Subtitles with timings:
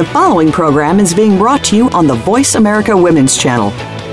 [0.00, 3.89] The following program is being brought to you on the Voice America Women's Channel.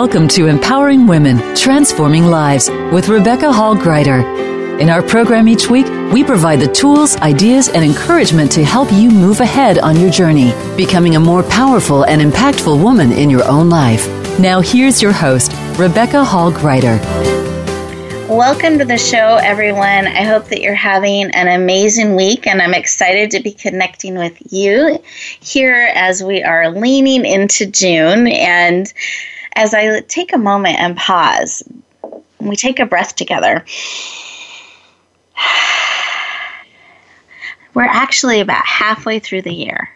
[0.00, 4.20] Welcome to Empowering Women, Transforming Lives with Rebecca Hall Gruyter.
[4.78, 9.10] In our program each week, we provide the tools, ideas, and encouragement to help you
[9.10, 13.70] move ahead on your journey, becoming a more powerful and impactful woman in your own
[13.70, 14.06] life.
[14.38, 17.00] Now, here's your host, Rebecca Hall Gruyter.
[18.28, 20.06] Welcome to the show, everyone.
[20.06, 24.40] I hope that you're having an amazing week, and I'm excited to be connecting with
[24.52, 25.02] you
[25.40, 28.28] here as we are leaning into June.
[28.28, 28.94] And
[29.58, 31.64] as I take a moment and pause,
[32.38, 33.64] we take a breath together.
[37.74, 39.90] We're actually about halfway through the year.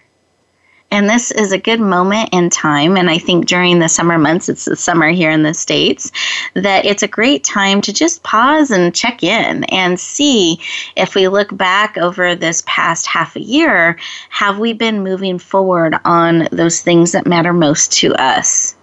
[0.90, 2.96] And this is a good moment in time.
[2.96, 6.10] And I think during the summer months, it's the summer here in the States,
[6.54, 10.60] that it's a great time to just pause and check in and see
[10.96, 13.96] if we look back over this past half a year,
[14.28, 18.74] have we been moving forward on those things that matter most to us?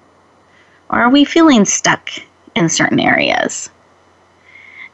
[0.89, 2.09] Or are we feeling stuck
[2.55, 3.69] in certain areas?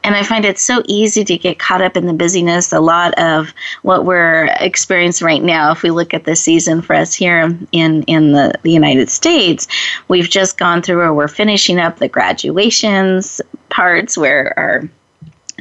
[0.06, 2.72] And I find it so easy to get caught up in the busyness.
[2.72, 3.52] A lot of
[3.82, 8.02] what we're experiencing right now, if we look at the season for us here in,
[8.04, 9.66] in the, the United States,
[10.06, 14.88] we've just gone through or we're finishing up the graduations parts where our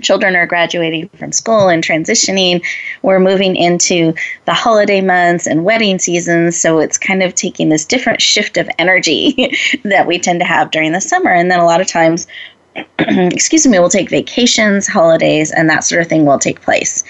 [0.02, 2.64] children are graduating from school and transitioning.
[3.02, 4.14] We're moving into
[4.46, 6.60] the holiday months and wedding seasons.
[6.60, 10.72] So it's kind of taking this different shift of energy that we tend to have
[10.72, 11.32] during the summer.
[11.32, 12.28] And then a lot of times
[13.00, 17.04] excuse me, we'll take vacations, holidays, and that sort of thing will take place.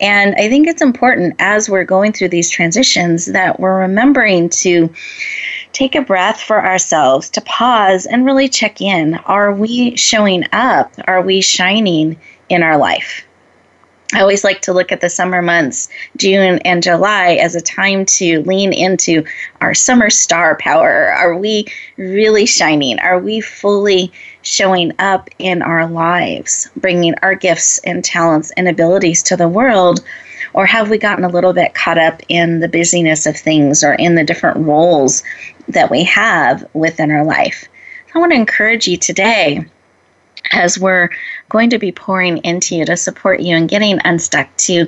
[0.00, 4.92] And I think it's important as we're going through these transitions that we're remembering to
[5.72, 9.14] take a breath for ourselves, to pause and really check in.
[9.26, 10.92] Are we showing up?
[11.06, 12.18] Are we shining
[12.50, 13.24] in our life?
[14.12, 18.04] I always like to look at the summer months, June and July, as a time
[18.06, 19.24] to lean into
[19.60, 21.12] our summer star power.
[21.12, 21.66] Are we
[21.96, 22.98] really shining?
[22.98, 24.12] Are we fully
[24.42, 30.04] showing up in our lives, bringing our gifts and talents and abilities to the world?
[30.54, 33.94] Or have we gotten a little bit caught up in the busyness of things or
[33.94, 35.22] in the different roles
[35.68, 37.68] that we have within our life?
[38.12, 39.64] I want to encourage you today
[40.50, 41.10] as we're
[41.50, 44.86] going to be pouring into you to support you and getting unstuck to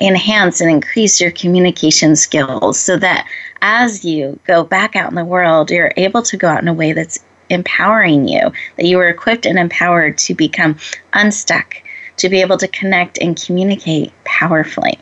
[0.00, 3.28] enhance and increase your communication skills so that
[3.60, 6.74] as you go back out in the world, you're able to go out in a
[6.74, 10.78] way that's empowering you, that you are equipped and empowered to become
[11.12, 11.76] unstuck,
[12.16, 14.98] to be able to connect and communicate powerfully.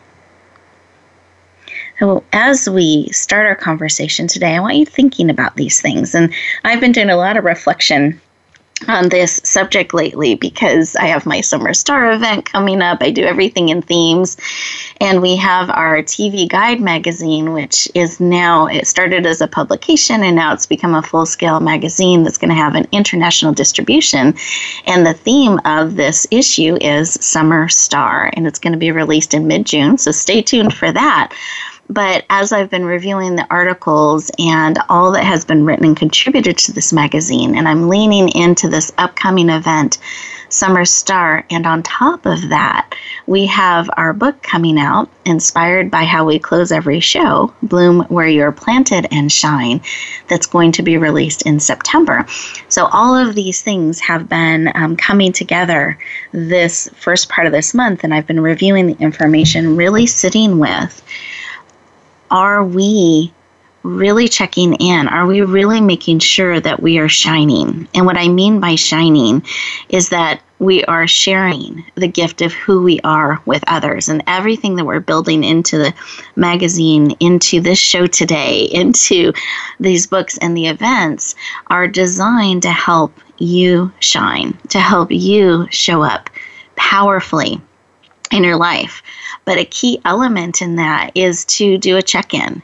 [1.98, 6.14] So, as we start our conversation today, I want you thinking about these things.
[6.14, 6.34] And
[6.64, 8.20] I've been doing a lot of reflection
[8.88, 12.98] on this subject lately because I have my Summer Star event coming up.
[13.00, 14.36] I do everything in themes.
[15.00, 20.22] And we have our TV Guide magazine, which is now, it started as a publication
[20.22, 24.34] and now it's become a full scale magazine that's going to have an international distribution.
[24.86, 29.34] And the theme of this issue is Summer Star, and it's going to be released
[29.34, 29.98] in mid June.
[29.98, 31.32] So stay tuned for that.
[31.92, 36.56] But as I've been reviewing the articles and all that has been written and contributed
[36.58, 39.98] to this magazine, and I'm leaning into this upcoming event,
[40.48, 42.94] Summer Star, and on top of that,
[43.26, 48.26] we have our book coming out, inspired by how we close every show, Bloom Where
[48.26, 49.82] You're Planted and Shine,
[50.28, 52.24] that's going to be released in September.
[52.70, 55.98] So, all of these things have been um, coming together
[56.32, 61.02] this first part of this month, and I've been reviewing the information, really sitting with
[62.32, 63.32] are we
[63.82, 65.06] really checking in?
[65.06, 67.86] Are we really making sure that we are shining?
[67.94, 69.44] And what I mean by shining
[69.88, 74.76] is that we are sharing the gift of who we are with others and everything
[74.76, 75.92] that we're building into the
[76.36, 79.32] magazine, into this show today, into
[79.78, 81.34] these books and the events
[81.66, 86.30] are designed to help you shine, to help you show up
[86.76, 87.60] powerfully
[88.32, 89.02] in your life.
[89.44, 92.62] But a key element in that is to do a check in.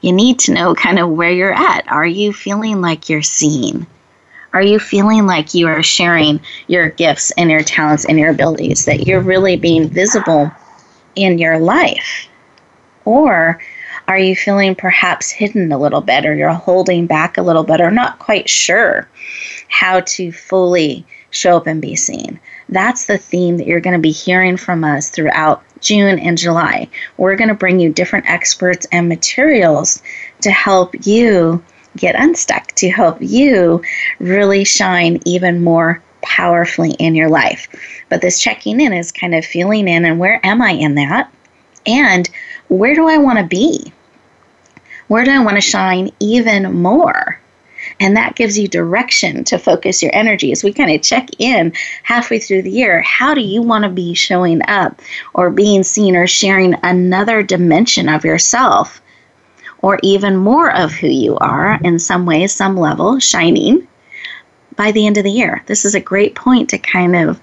[0.00, 1.86] You need to know kind of where you're at.
[1.88, 3.86] Are you feeling like you're seen?
[4.52, 8.84] Are you feeling like you are sharing your gifts and your talents and your abilities,
[8.86, 10.50] that you're really being visible
[11.14, 12.26] in your life?
[13.04, 13.60] Or
[14.08, 17.80] are you feeling perhaps hidden a little bit, or you're holding back a little bit,
[17.80, 19.08] or not quite sure
[19.68, 22.40] how to fully show up and be seen?
[22.70, 26.88] That's the theme that you're going to be hearing from us throughout June and July.
[27.16, 30.02] We're going to bring you different experts and materials
[30.42, 31.62] to help you
[31.96, 33.82] get unstuck, to help you
[34.20, 37.68] really shine even more powerfully in your life.
[38.08, 41.32] But this checking in is kind of feeling in and where am I in that?
[41.86, 42.28] And
[42.68, 43.92] where do I want to be?
[45.08, 47.40] Where do I want to shine even more?
[48.00, 51.74] And that gives you direction to focus your energy as we kind of check in
[52.02, 53.02] halfway through the year.
[53.02, 55.00] How do you want to be showing up
[55.34, 59.02] or being seen or sharing another dimension of yourself
[59.82, 63.86] or even more of who you are in some way, some level, shining
[64.76, 65.62] by the end of the year.
[65.66, 67.40] This is a great point to kind of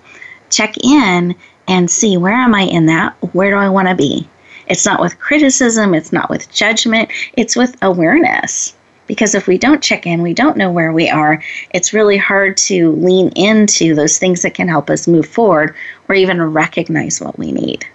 [0.49, 1.35] check in
[1.67, 3.15] and see where am I in that?
[3.33, 4.27] Where do I want to be?
[4.67, 8.76] It's not with criticism, it's not with judgment, it's with awareness.
[9.07, 11.41] Because if we don't check in, we don't know where we are,
[11.73, 15.75] it's really hard to lean into those things that can help us move forward
[16.07, 17.85] or even recognize what we need.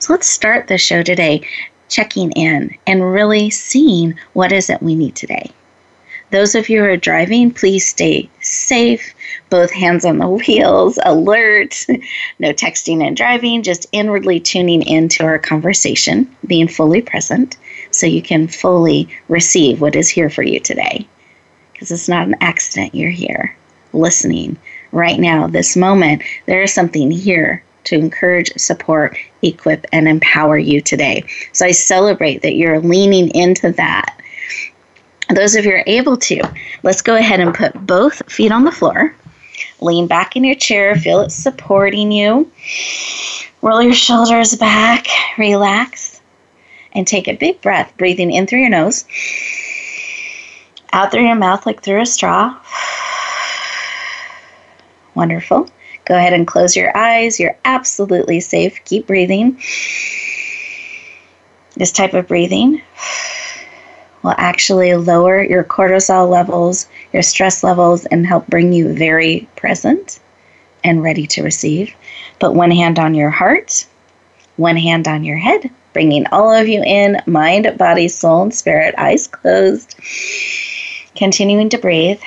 [0.00, 1.46] So let's start the show today
[1.88, 5.50] checking in and really seeing what is it we need today.
[6.30, 9.14] Those of you who are driving, please stay safe,
[9.50, 11.86] both hands on the wheels, alert,
[12.40, 17.56] no texting and driving, just inwardly tuning into our conversation, being fully present
[17.94, 21.06] so you can fully receive what is here for you today.
[21.72, 23.56] Because it's not an accident you're here
[23.94, 24.56] listening
[24.92, 26.22] right now, this moment.
[26.46, 31.24] There is something here to encourage, support, equip, and empower you today.
[31.52, 34.18] So I celebrate that you're leaning into that.
[35.34, 36.42] Those of you are able to,
[36.82, 39.14] let's go ahead and put both feet on the floor.
[39.80, 42.50] Lean back in your chair, feel it supporting you.
[43.62, 45.06] Roll your shoulders back,
[45.38, 46.13] relax,
[46.94, 49.04] and take a big breath, breathing in through your nose,
[50.92, 52.54] out through your mouth like through a straw.
[55.14, 55.68] Wonderful.
[56.04, 57.40] Go ahead and close your eyes.
[57.40, 58.80] You're absolutely safe.
[58.84, 59.60] Keep breathing.
[61.76, 62.82] This type of breathing
[64.22, 70.20] will actually lower your cortisol levels, your stress levels, and help bring you very present
[70.84, 71.94] and ready to receive.
[72.38, 73.86] Put one hand on your heart,
[74.56, 78.94] one hand on your head, bringing all of you in mind, body, soul, and spirit,
[78.98, 79.96] eyes closed.
[81.16, 82.20] Continuing to breathe.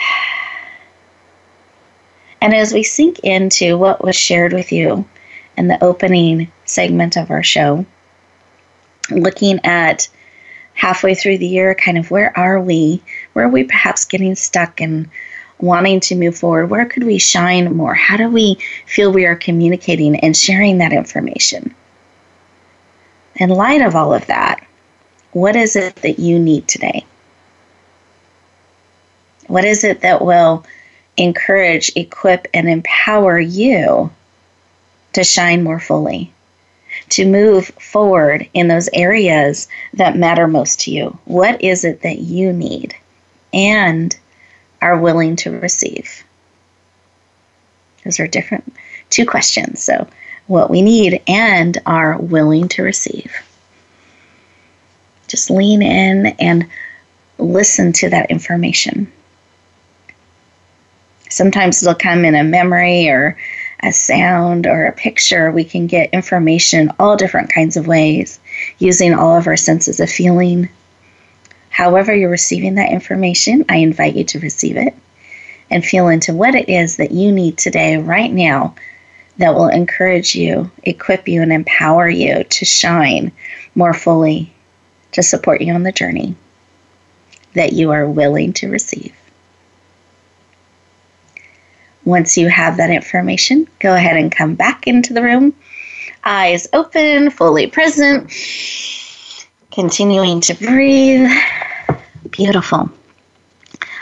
[2.42, 5.06] And as we sink into what was shared with you
[5.58, 7.86] in the opening segment of our show,
[9.12, 10.08] looking at
[10.74, 13.04] halfway through the year, kind of where are we?
[13.34, 15.10] Where are we perhaps getting stuck and
[15.60, 16.69] wanting to move forward?
[16.69, 17.96] Where could we shine more?
[17.96, 21.75] How do we feel we are communicating and sharing that information?
[23.38, 24.66] In light of all of that,
[25.31, 27.06] what is it that you need today?
[29.48, 30.66] What is it that will
[31.18, 34.12] encourage, equip, and empower you
[35.13, 36.31] to shine more fully,
[37.10, 41.18] to move forward in those areas that matter most to you.
[41.25, 42.95] What is it that you need
[43.51, 44.16] and
[44.81, 46.24] are willing to receive?
[48.04, 48.74] Those are different
[49.10, 49.83] two questions.
[49.83, 50.07] So,
[50.47, 53.33] what we need and are willing to receive.
[55.27, 56.68] Just lean in and
[57.37, 59.11] listen to that information.
[61.30, 63.37] Sometimes it'll come in a memory or
[63.81, 65.51] a sound or a picture.
[65.51, 68.39] We can get information all different kinds of ways
[68.80, 70.69] using all of our senses of feeling.
[71.69, 74.95] However, you're receiving that information, I invite you to receive it
[75.69, 78.73] and feel into what it is that you need today, right now,
[79.37, 83.31] that will encourage you, equip you, and empower you to shine
[83.75, 84.51] more fully,
[85.11, 86.35] to support you on the journey
[87.53, 89.15] that you are willing to receive.
[92.03, 95.53] Once you have that information, go ahead and come back into the room.
[96.23, 98.31] Eyes open, fully present.
[99.71, 101.29] Continuing to breathe.
[102.31, 102.89] Beautiful.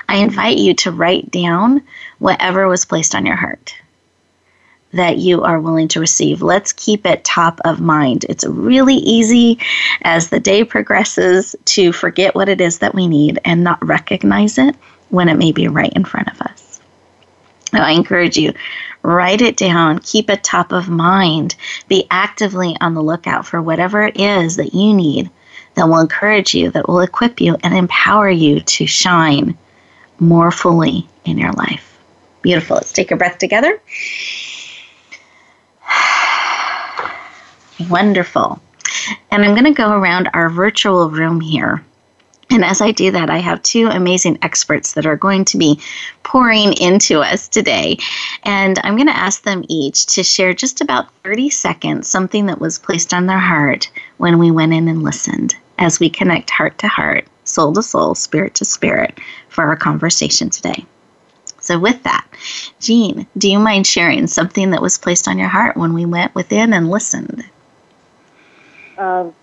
[0.07, 1.81] I invite you to write down
[2.19, 3.74] whatever was placed on your heart
[4.95, 6.41] that you are willing to receive.
[6.41, 8.25] Let's keep it top of mind.
[8.27, 9.59] It's really easy
[10.01, 14.57] as the day progresses to forget what it is that we need and not recognize
[14.57, 14.75] it
[15.09, 16.81] when it may be right in front of us.
[17.73, 18.53] I encourage you,
[19.01, 21.55] write it down, keep it top of mind,
[21.87, 25.29] be actively on the lookout for whatever it is that you need
[25.75, 29.57] that will encourage you, that will equip you and empower you to shine
[30.19, 31.99] more fully in your life.
[32.41, 32.77] Beautiful.
[32.77, 33.81] Let's take a breath together.
[37.89, 38.61] Wonderful.
[39.31, 41.83] And I'm going to go around our virtual room here.
[42.49, 45.79] And as I do that, I have two amazing experts that are going to be
[46.23, 47.97] pouring into us today.
[48.43, 52.61] And I'm going to ask them each to share just about 30 seconds something that
[52.61, 56.77] was placed on their heart when we went in and listened as we connect heart
[56.79, 60.85] to heart, soul to soul, spirit to spirit for our conversation today.
[61.65, 62.27] So, with that,
[62.79, 66.35] Jeanne, do you mind sharing something that was placed on your heart when we went
[66.35, 67.43] within and listened?
[68.99, 69.33] Um,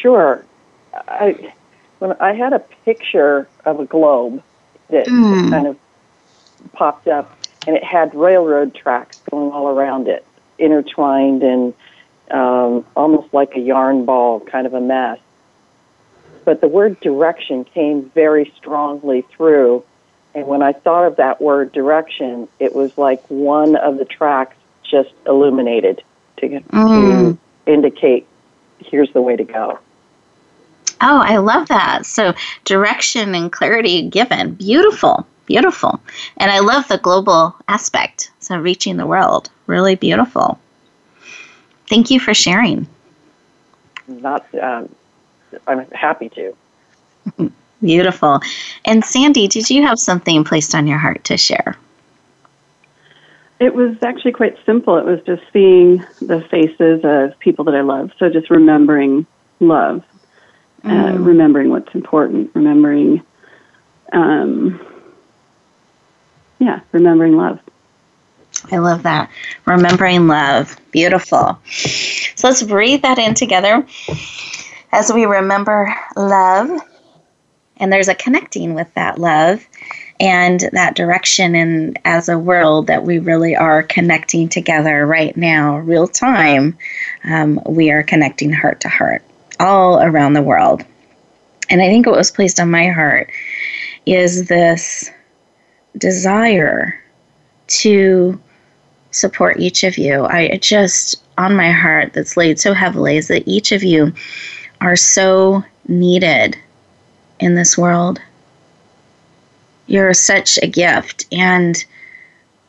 [0.00, 0.44] sure.
[0.92, 1.52] I
[2.00, 4.42] when I had a picture of a globe
[4.88, 5.50] that mm.
[5.50, 5.78] kind of
[6.72, 10.26] popped up, and it had railroad tracks going all around it,
[10.58, 11.74] intertwined and
[12.32, 15.20] um, almost like a yarn ball, kind of a mess.
[16.44, 19.84] But the word direction came very strongly through.
[20.34, 24.56] And when I thought of that word direction, it was like one of the tracks
[24.82, 26.02] just illuminated
[26.38, 27.38] to, mm.
[27.66, 28.26] to indicate
[28.78, 29.78] here's the way to go.
[31.00, 32.06] Oh, I love that.
[32.06, 32.34] So,
[32.64, 34.54] direction and clarity given.
[34.54, 35.26] Beautiful.
[35.46, 36.00] Beautiful.
[36.36, 38.30] And I love the global aspect.
[38.38, 39.50] So, reaching the world.
[39.66, 40.60] Really beautiful.
[41.88, 42.86] Thank you for sharing.
[44.06, 44.94] Not, um,
[45.66, 47.52] I'm happy to.
[47.82, 48.40] beautiful.
[48.84, 51.76] And Sandy, did you have something placed on your heart to share?
[53.60, 54.96] It was actually quite simple.
[54.96, 58.10] It was just seeing the faces of people that I love.
[58.18, 59.24] So just remembering
[59.60, 60.02] love,
[60.84, 61.14] uh, mm.
[61.14, 63.22] uh, remembering what's important, remembering,
[64.12, 64.84] um,
[66.58, 67.60] yeah, remembering love.
[68.70, 69.30] I love that.
[69.64, 70.76] Remembering love.
[70.90, 71.58] Beautiful.
[71.64, 73.86] So let's breathe that in together
[74.92, 76.80] as we remember love.
[77.78, 79.66] And there's a connecting with that love
[80.20, 85.78] and that direction and as a world that we really are connecting together right now
[85.78, 86.78] real time.
[87.24, 89.22] Um, we are connecting heart to heart
[89.58, 90.84] all around the world.
[91.70, 93.30] And i think what was placed on my heart
[94.04, 95.10] is this
[95.96, 97.00] desire
[97.68, 98.40] to
[99.10, 100.24] support each of you.
[100.24, 104.12] I just on my heart that's laid so heavily is that each of you
[104.80, 106.58] are so needed
[107.42, 108.20] in this world
[109.86, 111.26] you're such a gift.
[111.32, 111.84] And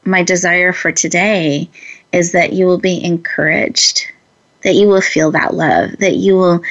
[0.04, 1.70] my desire for today
[2.12, 4.06] is that you will be encouraged,
[4.64, 6.62] that you will feel that love, that you will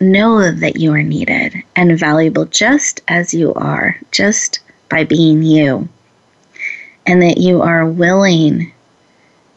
[0.00, 4.58] know that you are needed and valuable just as you are, just
[4.88, 5.88] by being you.
[7.06, 8.72] And that you are willing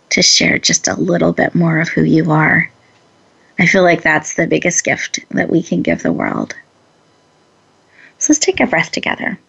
[0.10, 2.70] to share just a little bit more of who you are.
[3.58, 6.56] I feel like that's the biggest gift that we can give the world.
[8.28, 9.40] So let's take a breath together.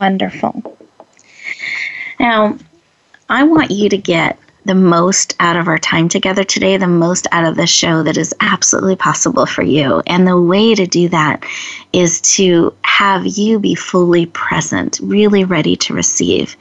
[0.00, 0.78] Wonderful.
[2.18, 2.56] Now,
[3.28, 7.26] I want you to get the most out of our time together today, the most
[7.32, 10.02] out of the show that is absolutely possible for you.
[10.06, 11.44] And the way to do that
[11.92, 16.56] is to have you be fully present, really ready to receive.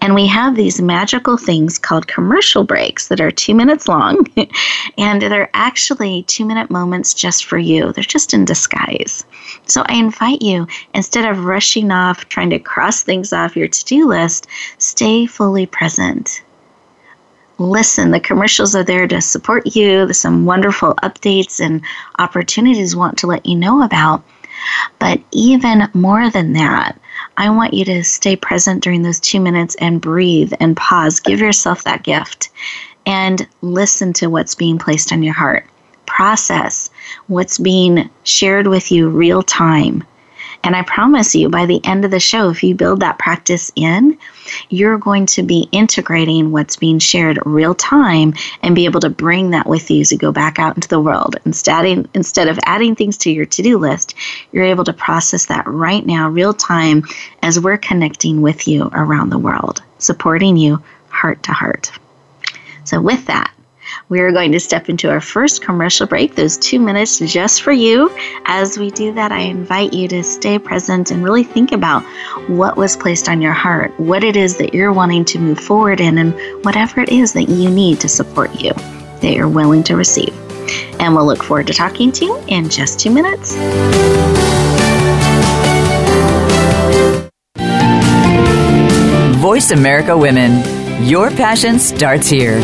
[0.00, 4.26] And we have these magical things called commercial breaks that are two minutes long,
[4.98, 7.92] and they're actually two minute moments just for you.
[7.92, 9.24] They're just in disguise.
[9.66, 13.84] So I invite you, instead of rushing off, trying to cross things off your to
[13.84, 14.46] do list,
[14.78, 16.42] stay fully present
[17.58, 18.10] listen.
[18.10, 20.04] The commercials are there to support you.
[20.04, 21.82] There's some wonderful updates and
[22.18, 24.22] opportunities want to let you know about.
[24.98, 26.98] But even more than that,
[27.36, 31.20] I want you to stay present during those two minutes and breathe and pause.
[31.20, 32.50] Give yourself that gift
[33.06, 35.64] and listen to what's being placed on your heart.
[36.06, 36.90] Process
[37.26, 40.04] what's being shared with you real time
[40.64, 43.70] and I promise you, by the end of the show, if you build that practice
[43.76, 44.18] in,
[44.70, 49.50] you're going to be integrating what's being shared real time and be able to bring
[49.50, 51.36] that with you as you go back out into the world.
[51.44, 54.14] Instead, instead of adding things to your to do list,
[54.52, 57.04] you're able to process that right now, real time,
[57.42, 61.92] as we're connecting with you around the world, supporting you heart to heart.
[62.84, 63.52] So, with that,
[64.08, 67.72] we are going to step into our first commercial break, those two minutes just for
[67.72, 68.10] you.
[68.46, 72.02] As we do that, I invite you to stay present and really think about
[72.48, 76.00] what was placed on your heart, what it is that you're wanting to move forward
[76.00, 78.72] in, and whatever it is that you need to support you,
[79.20, 80.34] that you're willing to receive.
[81.00, 83.56] And we'll look forward to talking to you in just two minutes.
[89.38, 91.04] Voice America Women.
[91.04, 92.60] Your passion starts here.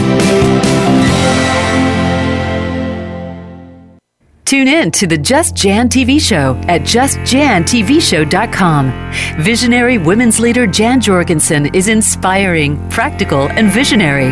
[4.54, 9.42] Tune in to the Just Jan TV show at justjantvshow.com.
[9.42, 14.30] Visionary women's leader Jan Jorgensen is inspiring, practical, and visionary.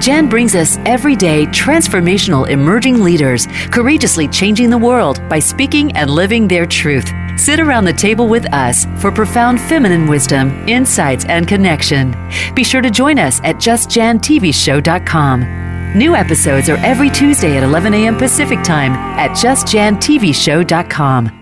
[0.00, 6.48] Jan brings us everyday transformational emerging leaders, courageously changing the world by speaking and living
[6.48, 7.12] their truth.
[7.36, 12.16] Sit around the table with us for profound feminine wisdom, insights, and connection.
[12.54, 15.67] Be sure to join us at justjantvshow.com.
[15.96, 18.18] New episodes are every Tuesday at 11 a.m.
[18.18, 21.34] Pacific Time at justjantvshow.com.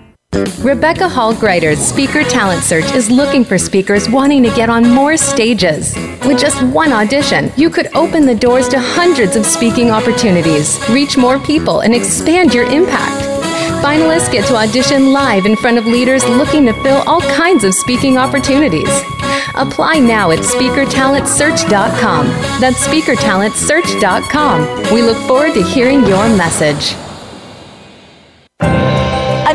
[0.60, 5.16] Rebecca Hall Gruyter's Speaker Talent Search is looking for speakers wanting to get on more
[5.16, 5.96] stages.
[6.24, 11.16] With just one audition, you could open the doors to hundreds of speaking opportunities, reach
[11.16, 13.24] more people, and expand your impact.
[13.84, 17.74] Finalists get to audition live in front of leaders looking to fill all kinds of
[17.74, 18.88] speaking opportunities.
[19.56, 22.26] Apply now at speakertalentsearch.com.
[22.60, 24.94] That's speakertalentsearch.com.
[24.94, 26.94] We look forward to hearing your message.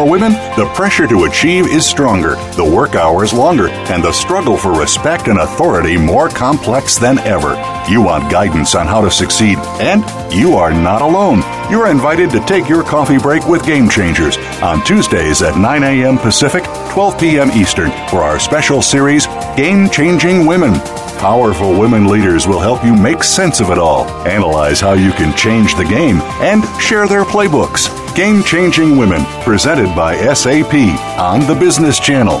[0.00, 4.56] For women, the pressure to achieve is stronger, the work hours longer, and the struggle
[4.56, 7.52] for respect and authority more complex than ever.
[7.86, 10.02] You want guidance on how to succeed, and
[10.32, 11.42] you are not alone.
[11.70, 16.16] You're invited to take your coffee break with Game Changers on Tuesdays at 9 a.m.
[16.16, 17.50] Pacific, 12 p.m.
[17.50, 20.80] Eastern for our special series, Game Changing Women.
[21.20, 25.36] Powerful women leaders will help you make sense of it all, analyze how you can
[25.36, 27.90] change the game, and share their playbooks.
[28.16, 30.72] Game Changing Women, presented by SAP
[31.18, 32.38] on the Business Channel.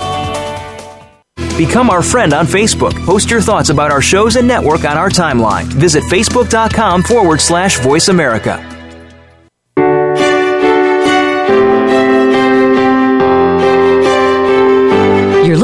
[1.58, 2.94] Become our friend on Facebook.
[3.04, 5.64] Post your thoughts about our shows and network on our timeline.
[5.64, 8.79] Visit facebook.com forward slash voice America.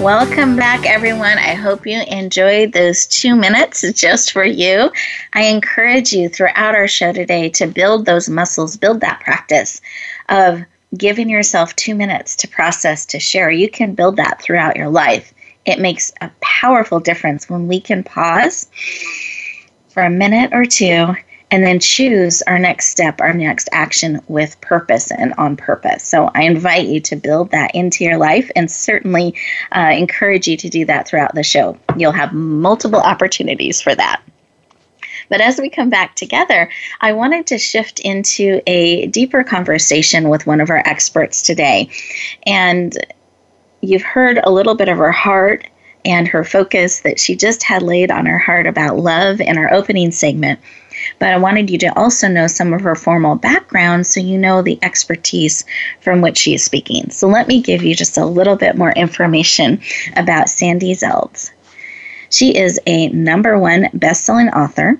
[0.00, 1.38] Welcome back, everyone.
[1.38, 4.92] I hope you enjoyed those two minutes just for you.
[5.32, 9.80] I encourage you throughout our show today to build those muscles, build that practice
[10.28, 10.62] of
[10.96, 15.34] giving yourself two minutes to process, to share, you can build that throughout your life.
[15.64, 18.68] It makes a powerful difference when we can pause
[19.88, 21.16] for a minute or two
[21.50, 26.04] and then choose our next step, our next action with purpose and on purpose.
[26.04, 29.34] So I invite you to build that into your life and certainly
[29.72, 31.78] uh, encourage you to do that throughout the show.
[31.96, 34.22] You'll have multiple opportunities for that.
[35.28, 40.46] But as we come back together, I wanted to shift into a deeper conversation with
[40.46, 41.90] one of our experts today.
[42.46, 42.96] And
[43.80, 45.66] you've heard a little bit of her heart
[46.04, 49.72] and her focus that she just had laid on her heart about love in our
[49.72, 50.60] opening segment.
[51.18, 54.62] But I wanted you to also know some of her formal background so you know
[54.62, 55.64] the expertise
[56.00, 57.10] from which she is speaking.
[57.10, 59.80] So let me give you just a little bit more information
[60.16, 61.50] about Sandy Zeldes.
[62.30, 64.98] She is a number one best-selling author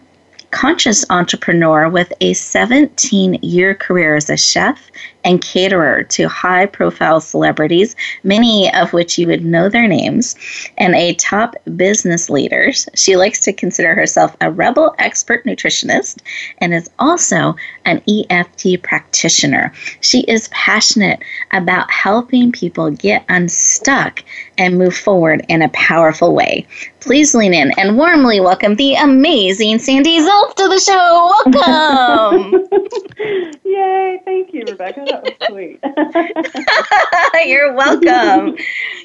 [0.50, 4.90] conscious entrepreneur with a 17 year career as a chef
[5.24, 10.34] and caterer to high profile celebrities, many of which you would know their names,
[10.78, 12.70] and a top business leader.
[12.94, 16.18] She likes to consider herself a rebel expert nutritionist
[16.58, 19.72] and is also an EFT practitioner.
[20.00, 24.22] She is passionate about helping people get unstuck
[24.56, 26.66] and move forward in a powerful way.
[27.00, 31.32] Please lean in and warmly welcome the amazing Sandy Zeldes to the show.
[31.46, 32.68] Welcome.
[33.64, 34.20] Yay.
[34.24, 35.04] Thank you, Rebecca.
[35.08, 35.80] That was sweet.
[37.48, 38.56] You're welcome.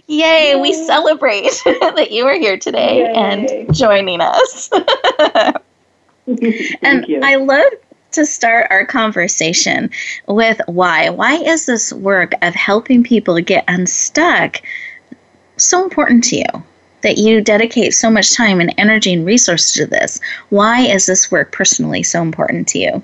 [0.08, 3.14] Yay, Yay, we celebrate that you are here today Yay.
[3.14, 4.70] and joining us.
[6.28, 7.22] and you.
[7.24, 7.72] I love
[8.12, 9.90] to start our conversation
[10.28, 11.10] with why.
[11.10, 14.62] Why is this work of helping people get unstuck
[15.58, 16.64] so important to you?
[17.02, 20.22] That you dedicate so much time and energy and resources to this.
[20.50, 23.04] Why is this work personally so important to you?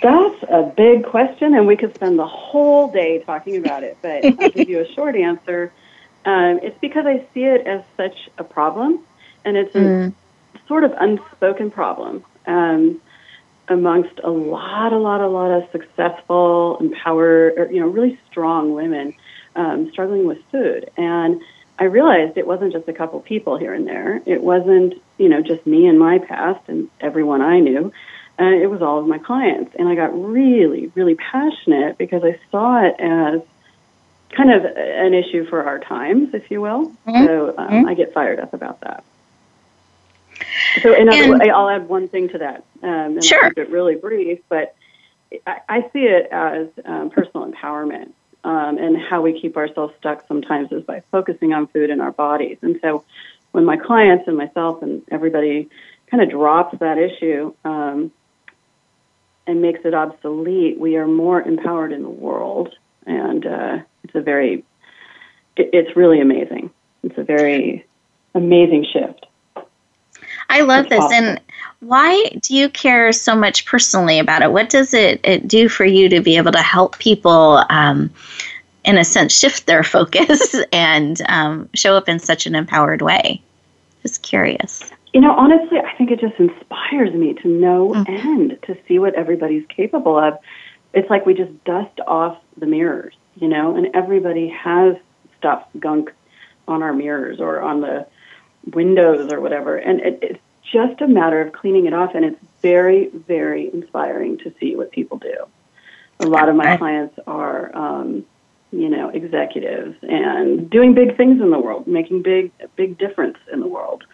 [0.00, 3.98] That's a big question, and we could spend the whole day talking about it.
[4.00, 5.72] But I'll give you a short answer.
[6.24, 9.00] Um, it's because I see it as such a problem,
[9.44, 10.14] and it's a mm.
[10.66, 13.00] sort of unspoken problem um,
[13.68, 18.74] amongst a lot, a lot, a lot of successful, empowered, or, you know, really strong
[18.74, 19.14] women
[19.56, 20.90] um, struggling with food.
[20.96, 21.40] And
[21.78, 24.20] I realized it wasn't just a couple people here and there.
[24.26, 27.92] It wasn't, you know, just me and my past and everyone I knew.
[28.40, 29.74] Uh, it was all of my clients.
[29.78, 33.40] And I got really, really passionate because I saw it as
[34.30, 36.86] kind of an issue for our times, if you will.
[37.06, 37.26] Mm-hmm.
[37.26, 37.88] So um, mm-hmm.
[37.88, 39.04] I get fired up about that.
[40.82, 42.64] So, in other words, I'll add one thing to that.
[42.82, 43.44] Um, and sure.
[43.44, 44.76] I'll keep it really brief, but
[45.46, 48.12] I, I see it as um, personal empowerment.
[48.44, 52.12] Um, and how we keep ourselves stuck sometimes is by focusing on food in our
[52.12, 52.58] bodies.
[52.62, 53.04] And so,
[53.50, 55.68] when my clients and myself and everybody
[56.10, 58.12] kind of drops that issue um,
[59.48, 62.74] and makes it obsolete, we are more empowered in the world.
[63.06, 64.62] And uh, it's a very,
[65.56, 66.70] it, it's really amazing.
[67.02, 67.86] It's a very
[68.34, 69.26] amazing shift.
[70.50, 71.00] I love this.
[71.00, 71.24] Awesome.
[71.24, 71.40] And
[71.80, 74.52] why do you care so much personally about it?
[74.52, 78.10] What does it, it do for you to be able to help people, um,
[78.84, 83.42] in a sense, shift their focus and um, show up in such an empowered way?
[84.02, 84.90] Just curious.
[85.12, 88.12] You know, honestly, I think it just inspires me to no mm-hmm.
[88.12, 90.38] end to see what everybody's capable of.
[90.92, 94.96] It's like we just dust off the mirrors, you know, and everybody has
[95.38, 96.12] stuff, gunk
[96.66, 98.06] on our mirrors or on the
[98.72, 99.76] windows or whatever.
[99.76, 100.40] And it, it's
[100.70, 102.14] just a matter of cleaning it off.
[102.14, 105.46] And it's very, very inspiring to see what people do.
[106.20, 108.26] A lot of my clients are, um,
[108.72, 113.60] you know, executives and doing big things in the world, making big, big difference in
[113.60, 114.04] the world.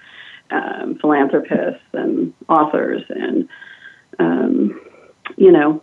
[0.50, 3.48] Um, philanthropists and authors and,
[4.18, 4.80] um,
[5.36, 5.82] you know,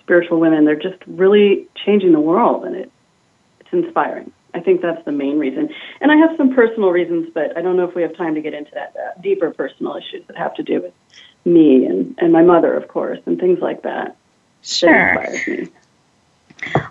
[0.00, 0.64] spiritual women.
[0.64, 2.90] They're just really changing the world, and it,
[3.60, 4.32] it's inspiring.
[4.54, 5.68] I think that's the main reason.
[6.00, 8.40] And I have some personal reasons, but I don't know if we have time to
[8.40, 10.94] get into that uh, deeper personal issues that have to do with
[11.44, 14.16] me and, and my mother, of course, and things like that.
[14.62, 14.90] Sure.
[14.90, 15.70] That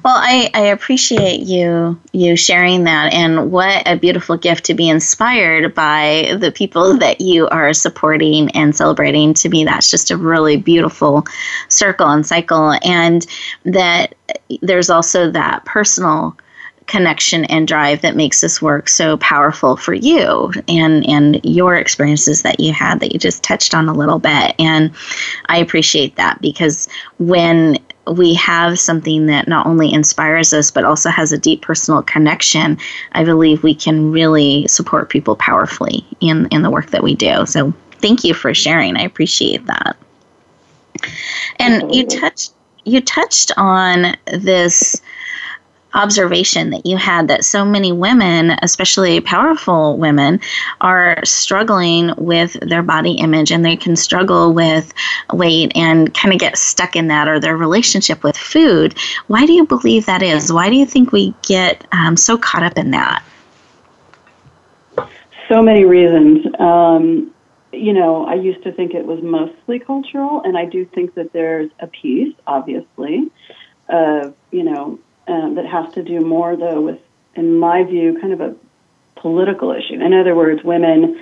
[0.03, 4.89] well, I, I appreciate you you sharing that, and what a beautiful gift to be
[4.89, 9.34] inspired by the people that you are supporting and celebrating.
[9.36, 11.25] To me, that's just a really beautiful
[11.67, 13.25] circle and cycle, and
[13.65, 14.15] that
[14.62, 16.38] there's also that personal
[16.88, 22.41] connection and drive that makes this work so powerful for you and and your experiences
[22.43, 24.91] that you had that you just touched on a little bit and
[25.47, 26.88] I appreciate that because
[27.19, 27.77] when
[28.11, 32.77] we have something that not only inspires us but also has a deep personal connection
[33.13, 37.45] I believe we can really support people powerfully in in the work that we do.
[37.45, 38.95] So thank you for sharing.
[38.97, 39.97] I appreciate that.
[41.59, 42.53] And you touched
[42.85, 45.01] you touched on this
[45.97, 50.39] observation that you had that so many women, especially powerful women,
[50.79, 54.93] are struggling with their body image and they can struggle with
[55.33, 58.95] weight and kind of get stuck in that or their relationship with food.
[59.25, 60.53] Why do you believe that is?
[60.53, 63.23] Why do you think we get um, so caught up in that?
[65.49, 66.45] So many reasons.
[66.60, 67.33] Um,
[67.71, 71.33] you know, I used to think it was mostly cultural, and I do think that
[71.33, 73.31] there's a piece, obviously,
[73.89, 76.99] of, you know, um, that has to do more, though, with,
[77.35, 78.55] in my view, kind of a
[79.15, 79.95] political issue.
[79.95, 81.19] In other words, women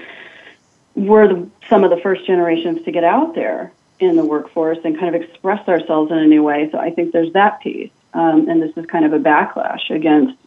[0.95, 4.99] were the, some of the first generations to get out there in the workforce and
[4.99, 6.69] kind of express ourselves in a new way.
[6.71, 7.91] So I think there's that piece.
[8.13, 10.37] Um, and this is kind of a backlash against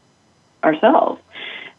[0.65, 1.21] ourselves.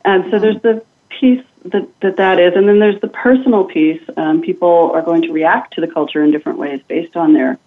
[0.05, 2.53] And so there's the piece that, that that is.
[2.55, 4.01] And then there's the personal piece.
[4.15, 7.57] Um, people are going to react to the culture in different ways based on their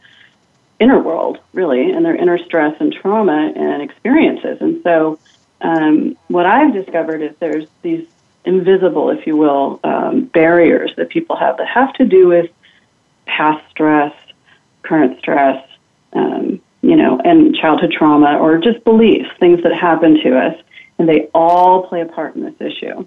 [0.80, 4.58] inner world, really, and their inner stress and trauma and experiences.
[4.60, 5.18] And so,
[5.60, 8.06] um, what I've discovered is there's these
[8.44, 12.50] invisible, if you will, um, barriers that people have that have to do with
[13.26, 14.12] past stress,
[14.82, 15.64] current stress,
[16.12, 20.60] um, you know, and childhood trauma or just beliefs, things that happen to us,
[20.98, 23.06] and they all play a part in this issue.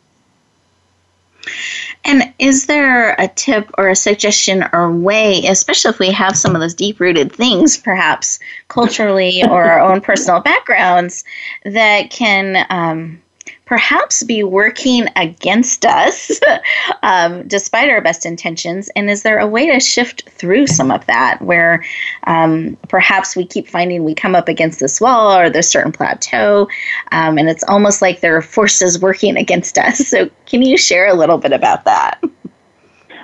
[2.06, 6.56] And is there a tip or a suggestion or way, especially if we have some
[6.56, 11.24] of those deep rooted things, perhaps culturally or our own personal backgrounds,
[11.64, 13.22] that can um,
[13.66, 16.40] perhaps be working against us
[17.04, 18.90] um, despite our best intentions?
[18.96, 21.84] And is there a way to shift through some of that where
[22.26, 26.68] um, perhaps we keep finding we come up against this wall or this certain plateau
[27.12, 30.08] um, and it's almost like there are forces working against us?
[30.08, 32.24] So, can you share a little bit about that?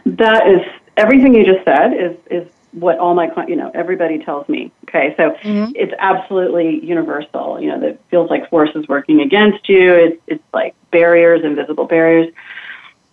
[0.06, 0.62] That is
[0.98, 4.72] everything you just said is, is what all my clients, you know everybody tells me.
[4.88, 5.72] Okay, so mm-hmm.
[5.76, 7.60] it's absolutely universal.
[7.60, 9.94] You know, that feels like forces working against you.
[9.94, 12.34] It's it's like barriers, invisible barriers.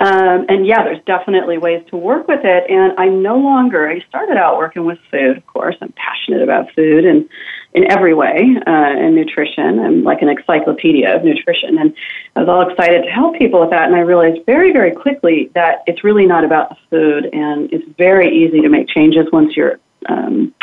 [0.01, 2.71] Um, and yeah, there's definitely ways to work with it.
[2.71, 5.75] And I no longer, I started out working with food, of course.
[5.81, 7.29] I'm passionate about food and
[7.75, 9.79] in every way, uh, and nutrition.
[9.79, 11.79] I'm like an encyclopedia of nutrition.
[11.79, 11.95] And
[12.35, 13.85] I was all excited to help people with that.
[13.85, 17.31] And I realized very, very quickly that it's really not about the food.
[17.33, 19.79] And it's very easy to make changes once you're
[20.09, 20.55] um,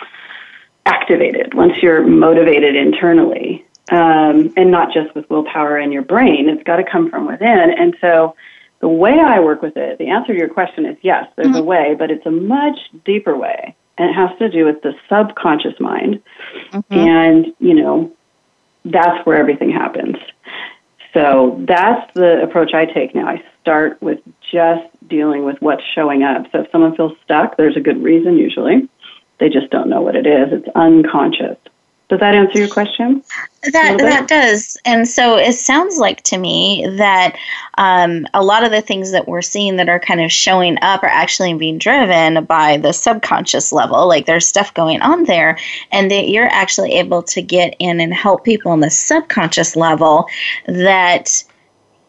[0.85, 3.65] activated, once you're motivated internally.
[3.91, 6.49] Um, and not just with willpower in your brain.
[6.49, 7.69] It's got to come from within.
[7.77, 8.35] And so,
[8.79, 11.57] the way I work with it, the answer to your question is yes, there's mm-hmm.
[11.57, 13.75] a way, but it's a much deeper way.
[13.97, 16.21] And it has to do with the subconscious mind.
[16.71, 16.93] Mm-hmm.
[16.93, 18.11] And, you know,
[18.83, 20.17] that's where everything happens.
[21.13, 23.27] So that's the approach I take now.
[23.27, 24.19] I start with
[24.51, 26.45] just dealing with what's showing up.
[26.51, 28.89] So if someone feels stuck, there's a good reason usually.
[29.39, 30.49] They just don't know what it is.
[30.51, 31.57] It's unconscious.
[32.07, 33.23] Does that answer your question?
[33.71, 37.35] That that does, and so it sounds like to me that
[37.79, 41.01] um, a lot of the things that we're seeing that are kind of showing up
[41.01, 44.07] are actually being driven by the subconscious level.
[44.07, 45.57] Like there's stuff going on there,
[45.91, 50.27] and that you're actually able to get in and help people on the subconscious level
[50.67, 51.43] that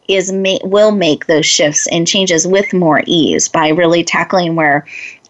[0.07, 4.85] is ma- will make those shifts and changes with more ease by really tackling where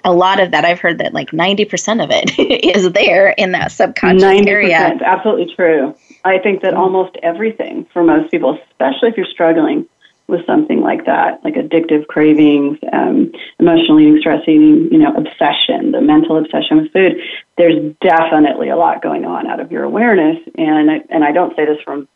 [0.07, 2.39] a lot of that I've heard that like 90% of it
[2.75, 4.97] is there in that subconscious 90%, area.
[5.05, 5.93] Absolutely true.
[6.23, 9.85] I think that almost everything for most people, especially if you're struggling
[10.27, 15.91] with something like that, like addictive cravings, um, emotional eating, stress eating, you know, obsession,
[15.91, 17.17] the mental obsession with food,
[17.57, 20.37] there's definitely a lot going on out of your awareness.
[20.57, 22.07] And I, and I don't say this from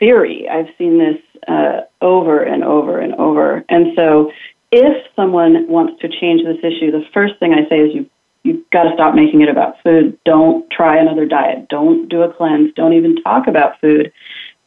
[0.00, 0.48] theory.
[0.48, 3.64] I've seen this uh, over and over and over.
[3.68, 4.32] And so
[4.72, 8.10] if someone wants to change this issue, the first thing I say is you
[8.42, 10.18] you've got to stop making it about food.
[10.24, 11.68] Don't try another diet.
[11.68, 12.72] Don't do a cleanse.
[12.74, 14.12] Don't even talk about food.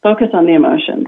[0.01, 1.07] Focus on the emotions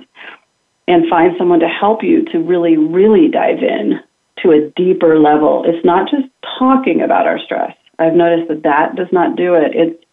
[0.88, 4.00] and find someone to help you to really, really dive in
[4.42, 5.64] to a deeper level.
[5.66, 6.28] It's not just
[6.58, 7.76] talking about our stress.
[8.00, 9.74] I've noticed that that does not do it.
[9.74, 10.04] It's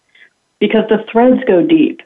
[0.58, 2.00] because the threads go deep.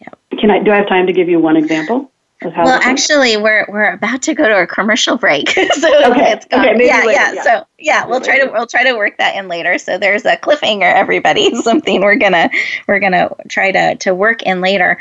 [0.00, 0.18] Yep.
[0.40, 0.60] Can I?
[0.60, 2.09] Do I have time to give you one example?
[2.42, 6.32] Well, actually, we're we're about to go to a commercial break, so okay.
[6.32, 6.66] it's gone.
[6.68, 9.48] Okay, yeah, yeah, yeah, So yeah, we'll try to we'll try to work that in
[9.48, 9.78] later.
[9.78, 11.54] So there's a cliffhanger, everybody.
[11.62, 12.50] Something we're gonna
[12.86, 14.98] we're gonna try to to work in later.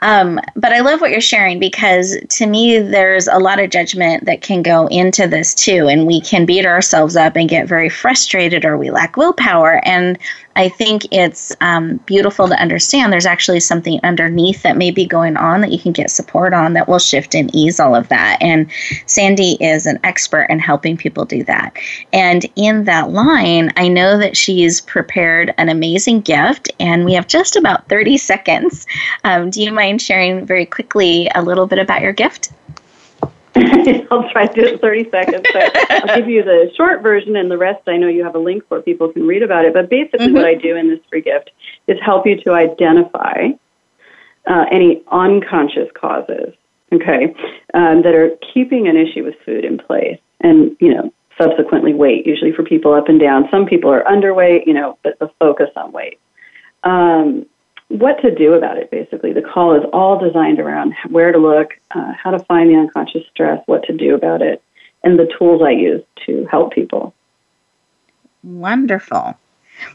[0.00, 4.26] Um, but I love what you're sharing because to me, there's a lot of judgment
[4.26, 5.88] that can go into this too.
[5.88, 9.80] And we can beat ourselves up and get very frustrated or we lack willpower.
[9.86, 10.18] And
[10.56, 15.36] I think it's um, beautiful to understand there's actually something underneath that may be going
[15.36, 18.38] on that you can get support on that will shift and ease all of that.
[18.40, 18.70] And
[19.06, 21.76] Sandy is an expert in helping people do that.
[22.12, 27.26] And in that line, I know that she's prepared an amazing gift, and we have
[27.26, 28.86] just about 30 seconds.
[29.24, 32.52] Um, do you mind sharing very quickly a little bit about your gift?
[34.10, 35.46] I'll try to do it in 30 seconds.
[35.52, 38.38] So I'll give you the short version, and the rest I know you have a
[38.38, 39.72] link for people can read about it.
[39.72, 40.34] But basically, mm-hmm.
[40.34, 41.50] what I do in this free gift
[41.86, 43.50] is help you to identify
[44.46, 46.52] uh, any unconscious causes,
[46.92, 47.34] okay,
[47.74, 52.26] um, that are keeping an issue with food in place, and you know, subsequently weight.
[52.26, 53.48] Usually for people up and down.
[53.52, 56.18] Some people are underweight, you know, but the focus on weight.
[56.82, 57.46] Um,
[57.88, 59.32] what to do about it, basically.
[59.32, 63.24] The call is all designed around where to look, uh, how to find the unconscious
[63.30, 64.62] stress, what to do about it,
[65.02, 67.14] and the tools I use to help people.
[68.42, 69.36] Wonderful.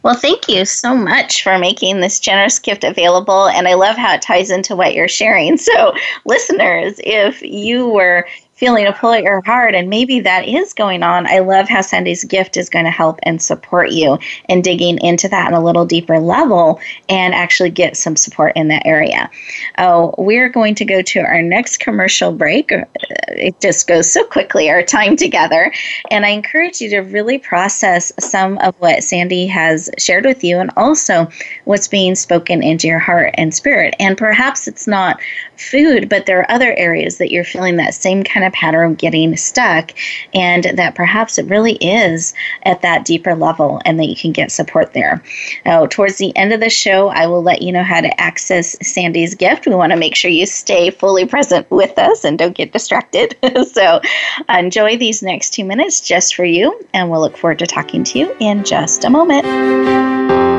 [0.04, 3.48] Well, thank you so much for making this generous gift available.
[3.48, 5.58] And I love how it ties into what you're sharing.
[5.70, 5.94] So,
[6.26, 8.28] listeners, if you were
[8.60, 11.26] feeling to pull at your heart, and maybe that is going on.
[11.26, 14.20] I love how Sandy's gift is going to help and support you
[14.50, 18.68] in digging into that on a little deeper level and actually get some support in
[18.68, 19.30] that area.
[19.78, 22.72] Oh, we're going to go to our next commercial break.
[22.74, 22.84] Uh,
[23.30, 25.72] it just goes so quickly, our time together.
[26.12, 30.60] And I encourage you to really process some of what Sandy has shared with you
[30.60, 31.30] and also
[31.64, 33.96] what's being spoken into your heart and spirit.
[34.00, 35.22] And perhaps it's not
[35.56, 38.98] food, but there are other areas that you're feeling that same kind of pattern of
[38.98, 39.92] getting stuck,
[40.34, 42.34] and that perhaps it really is
[42.64, 45.24] at that deeper level and that you can get support there.
[45.66, 48.76] Now, towards the end of the show, I will let you know how to access
[48.86, 49.68] Sandy's gift.
[49.68, 53.38] We want to make sure you stay fully present with us and don't get distracted.
[53.72, 54.02] so,
[54.50, 58.20] enjoy these next two minutes just for you, and we'll look forward to talking to
[58.20, 60.59] you in just a moment.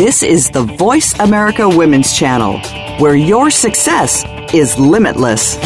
[0.00, 2.58] This is the Voice America Women's Channel,
[3.00, 5.56] where your success is limitless.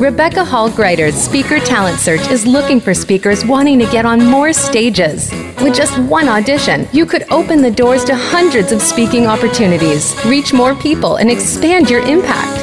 [0.00, 4.54] Rebecca Hall Gruyter's Speaker Talent Search is looking for speakers wanting to get on more
[4.54, 5.30] stages.
[5.60, 10.54] With just one audition, you could open the doors to hundreds of speaking opportunities, reach
[10.54, 12.56] more people, and expand your impact.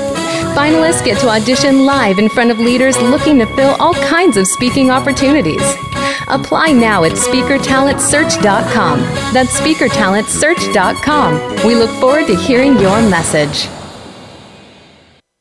[0.58, 4.48] Finalists get to audition live in front of leaders looking to fill all kinds of
[4.48, 5.62] speaking opportunities.
[6.28, 9.00] Apply now at speakertalentsearch.com.
[9.34, 11.68] That's speakertalentsearch.com.
[11.68, 13.68] We look forward to hearing your message.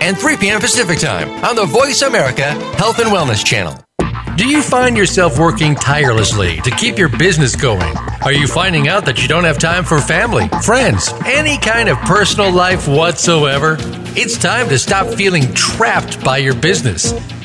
[0.00, 0.60] and 3 p.m.
[0.60, 3.76] Pacific Time on the Voice America Health and Wellness Channel.
[4.36, 7.94] Do you find yourself working tirelessly to keep your business going?
[8.22, 11.98] Are you finding out that you don't have time for family, friends, any kind of
[11.98, 13.76] personal life whatsoever?
[14.16, 17.12] It's time to stop feeling trapped by your business.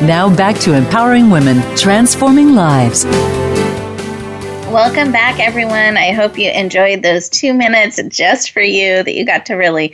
[0.06, 3.06] Now back to empowering women, transforming lives.
[4.74, 5.98] Welcome back, everyone.
[5.98, 9.94] I hope you enjoyed those two minutes just for you, that you got to really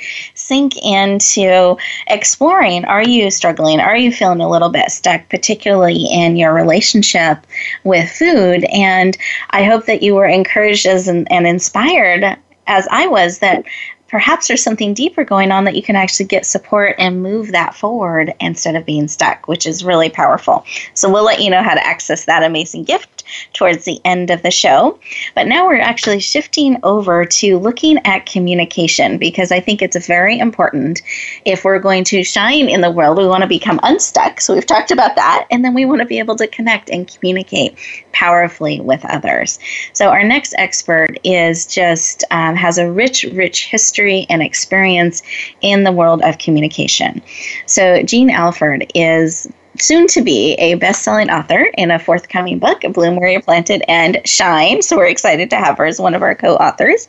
[0.50, 2.84] sink into exploring.
[2.86, 3.80] Are you struggling?
[3.80, 7.46] Are you feeling a little bit stuck, particularly in your relationship
[7.84, 8.66] with food?
[8.74, 9.16] And
[9.52, 12.36] I hope that you were encouraged as, and inspired
[12.66, 13.64] as I was that
[14.08, 17.76] perhaps there's something deeper going on that you can actually get support and move that
[17.76, 20.66] forward instead of being stuck, which is really powerful.
[20.96, 23.19] So we'll let you know how to access that amazing gift
[23.54, 25.00] towards the end of the show.
[25.36, 30.40] But now we're actually shifting over to looking at communication because I think it's very
[30.40, 31.02] important
[31.46, 33.18] if we're going to shine in the world.
[33.18, 34.42] We want to become unstuck.
[34.42, 35.48] So we've talked about that.
[35.52, 37.78] And then we want to be able to connect and communicate
[38.12, 39.60] powerfully with others.
[39.94, 45.22] So our next expert is just um, has a rich, rich history and experience
[45.62, 47.22] in the world of communication.
[47.66, 52.82] So, Jeanne Alford is soon to be a best selling author in a forthcoming book,
[52.94, 54.82] Bloom Where You're Planted and Shine.
[54.82, 57.08] So we're excited to have her as one of our co authors.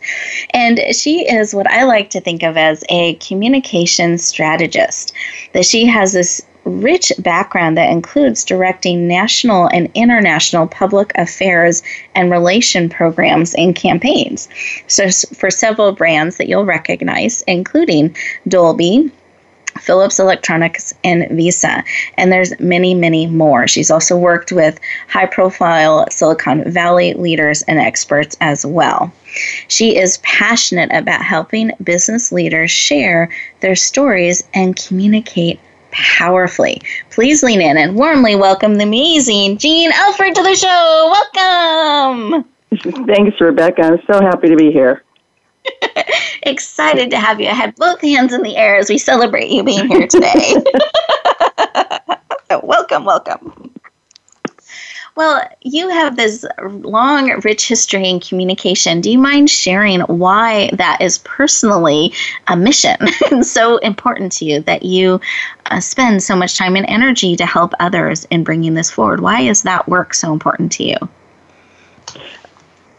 [0.55, 5.13] And she is what I like to think of as a communication strategist,
[5.53, 11.83] that she has this rich background that includes directing national and international public affairs
[12.15, 14.49] and relation programs and campaigns.
[14.87, 19.11] So, for several brands that you'll recognize, including Dolby,
[19.79, 21.83] Philips Electronics, and Visa.
[22.17, 23.67] And there's many, many more.
[23.67, 24.79] She's also worked with
[25.09, 29.13] high profile Silicon Valley leaders and experts as well.
[29.69, 33.31] She is passionate about helping business leaders share
[33.61, 35.61] their stories and communicate
[35.93, 36.83] powerfully.
[37.11, 41.27] Please lean in and warmly welcome the amazing Jeanne Alford to the show.
[41.35, 42.45] Welcome.
[43.07, 43.83] Thanks, Rebecca.
[43.83, 45.03] I'm so happy to be here.
[46.43, 47.49] Excited to have you.
[47.49, 50.55] I had both hands in the air as we celebrate you being here today.
[52.63, 53.71] welcome, welcome.
[55.17, 59.01] Well, you have this long, rich history in communication.
[59.01, 62.15] Do you mind sharing why that is personally
[62.47, 62.97] a mission
[63.31, 65.21] and so important to you that you
[65.67, 69.21] uh, spend so much time and energy to help others in bringing this forward?
[69.21, 70.97] Why is that work so important to you?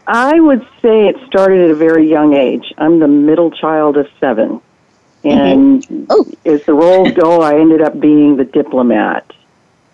[0.06, 2.72] I would say it started at a very young age.
[2.76, 4.60] I'm the middle child of seven.
[5.24, 6.04] And mm-hmm.
[6.10, 6.30] oh.
[6.44, 9.32] as the roles go, I ended up being the diplomat.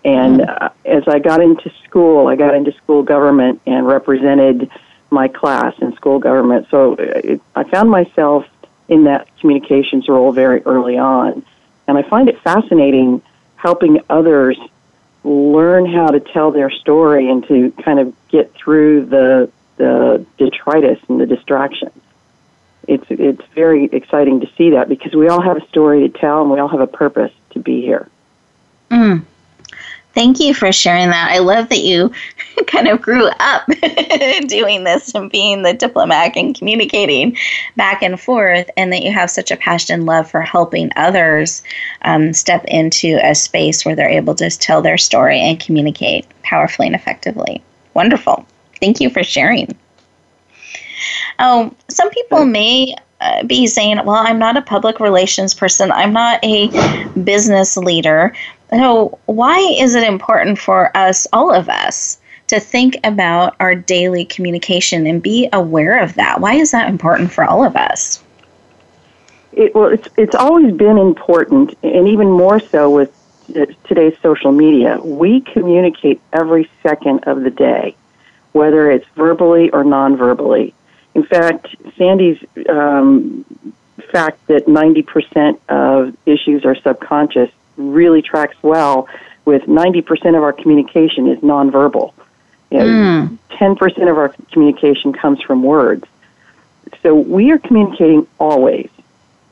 [0.03, 0.63] And mm-hmm.
[0.65, 4.71] uh, as I got into school, I got into school government and represented
[5.11, 6.67] my class in school government.
[6.71, 8.45] So it, I found myself
[8.87, 11.45] in that communications role very early on.
[11.87, 13.21] And I find it fascinating
[13.55, 14.57] helping others
[15.23, 20.99] learn how to tell their story and to kind of get through the the detritus
[21.07, 21.99] and the distractions.
[22.87, 26.41] It's it's very exciting to see that because we all have a story to tell
[26.41, 28.07] and we all have a purpose to be here.
[28.91, 29.25] Mm.
[30.13, 31.31] Thank you for sharing that.
[31.31, 32.11] I love that you
[32.67, 33.65] kind of grew up
[34.47, 37.37] doing this and being the diplomat and communicating
[37.77, 41.63] back and forth, and that you have such a passion and love for helping others
[42.01, 46.87] um, step into a space where they're able to tell their story and communicate powerfully
[46.87, 47.63] and effectively.
[47.93, 48.45] Wonderful.
[48.79, 49.77] Thank you for sharing.
[51.39, 56.13] Oh, some people may uh, be saying, well, I'm not a public relations person, I'm
[56.13, 56.67] not a
[57.23, 58.33] business leader.
[58.71, 64.25] So, why is it important for us, all of us, to think about our daily
[64.25, 66.39] communication and be aware of that?
[66.39, 68.23] Why is that important for all of us?
[69.53, 73.15] It, well, it's, it's always been important, and even more so with
[73.85, 74.99] today's social media.
[75.03, 77.95] We communicate every second of the day
[78.51, 80.73] whether it's verbally or non-verbally.
[81.15, 82.37] In fact, Sandy's
[82.67, 83.45] um,
[84.11, 89.07] fact that 90% of issues are subconscious really tracks well
[89.45, 92.13] with 90% of our communication is nonverbal.
[92.69, 93.37] You know, mm.
[93.51, 96.05] 10% of our communication comes from words.
[97.01, 98.89] So we are communicating always.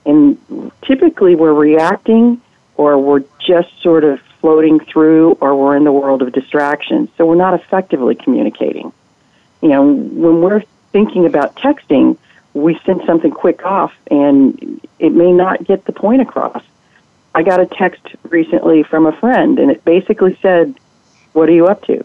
[0.06, 2.42] And typically we're reacting
[2.76, 7.10] or we're just sort of floating through or we're in the world of distractions.
[7.18, 8.92] So we're not effectively communicating.
[9.62, 12.18] You know, when we're thinking about texting,
[12.54, 16.64] we send something quick off and it may not get the point across.
[17.36, 20.76] I got a text recently from a friend and it basically said,
[21.34, 22.04] What are you up to?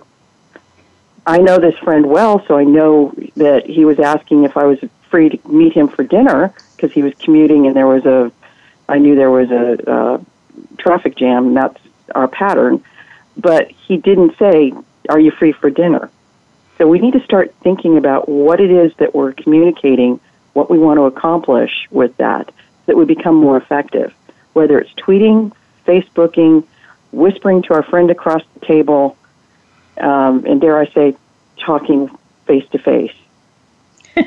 [1.27, 4.79] I know this friend well, so I know that he was asking if I was
[5.09, 8.33] free to meet him for dinner because he was commuting and there was a,
[8.89, 11.49] I knew there was a, a traffic jam.
[11.49, 11.81] And that's
[12.15, 12.83] our pattern.
[13.37, 14.73] But he didn't say,
[15.09, 16.11] Are you free for dinner?
[16.79, 20.21] So we need to start thinking about what it is that we're communicating,
[20.53, 22.53] what we want to accomplish with that, so
[22.87, 24.13] that we become more effective.
[24.53, 25.53] Whether it's tweeting,
[25.87, 26.67] Facebooking,
[27.13, 29.17] whispering to our friend across the table,
[29.99, 31.17] um, and dare I say,
[31.59, 32.11] talking
[32.47, 33.15] face to face.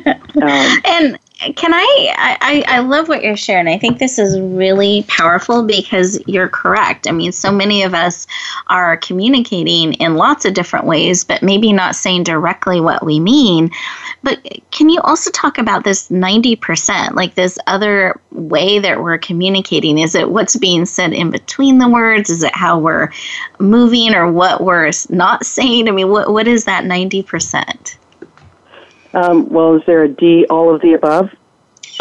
[0.86, 1.20] And
[1.56, 3.68] can I, I i love what you're sharing.
[3.68, 7.08] I think this is really powerful because you're correct.
[7.08, 8.26] I mean so many of us
[8.68, 13.72] are communicating in lots of different ways but maybe not saying directly what we mean.
[14.24, 14.40] But
[14.72, 19.98] can you also talk about this 90% like this other way that we're communicating?
[20.00, 22.30] Is it what's being said in between the words?
[22.30, 23.12] Is it how we're
[23.60, 25.88] moving or what we're not saying?
[25.90, 27.98] I mean what, what is that 90%
[29.16, 31.30] um, well, is there a D, all of the above?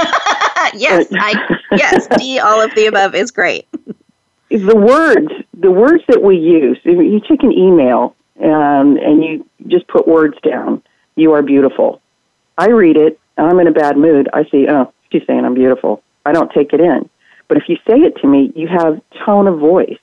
[0.75, 3.67] yes, I, yes, D, all of the above is great.
[4.51, 9.87] The words, the words that we use, you take an email um, and you just
[9.87, 10.83] put words down,
[11.15, 12.01] you are beautiful.
[12.59, 14.29] I read it, and I'm in a bad mood.
[14.33, 16.03] I see, oh, she's saying I'm beautiful.
[16.27, 17.09] I don't take it in.
[17.47, 19.99] But if you say it to me, you have tone of voice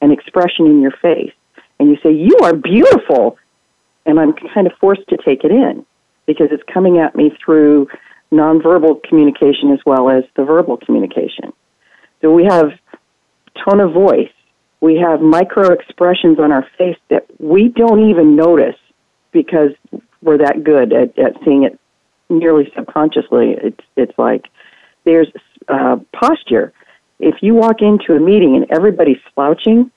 [0.00, 1.32] and expression in your face.
[1.78, 3.36] And you say, You are beautiful.
[4.06, 5.84] And I'm kind of forced to take it in
[6.26, 7.88] because it's coming at me through
[8.32, 11.52] nonverbal communication as well as the verbal communication.
[12.20, 12.72] So we have
[13.64, 14.32] tone of voice.
[14.80, 18.76] We have micro expressions on our face that we don't even notice
[19.32, 19.70] because
[20.22, 21.78] we're that good at, at seeing it
[22.28, 23.56] nearly subconsciously.
[23.62, 24.46] It's, it's like
[25.04, 25.28] there's
[25.68, 26.72] uh, posture.
[27.20, 29.90] If you walk into a meeting and everybody's slouching,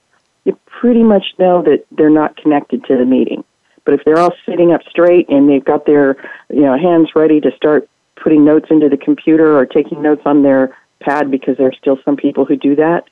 [0.45, 3.43] you pretty much know that they're not connected to the meeting.
[3.87, 6.17] But if they're all sitting up straight and they've got their
[6.49, 7.89] you know hands ready to start
[8.21, 11.97] putting notes into the computer or taking notes on their pad because there are still
[12.03, 13.05] some people who do that,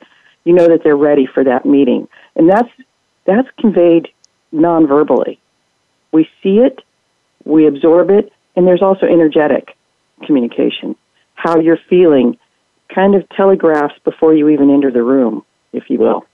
[0.43, 2.09] you know that they're ready for that meeting.
[2.35, 2.67] And that's
[3.25, 4.09] that's conveyed
[4.51, 5.39] non-verbally.
[6.11, 6.81] We see it,
[7.45, 9.77] we absorb it, and there's also energetic
[10.25, 10.97] communication.
[11.35, 12.37] How you're feeling
[12.93, 16.25] kind of telegraphs before you even enter the room, if you will.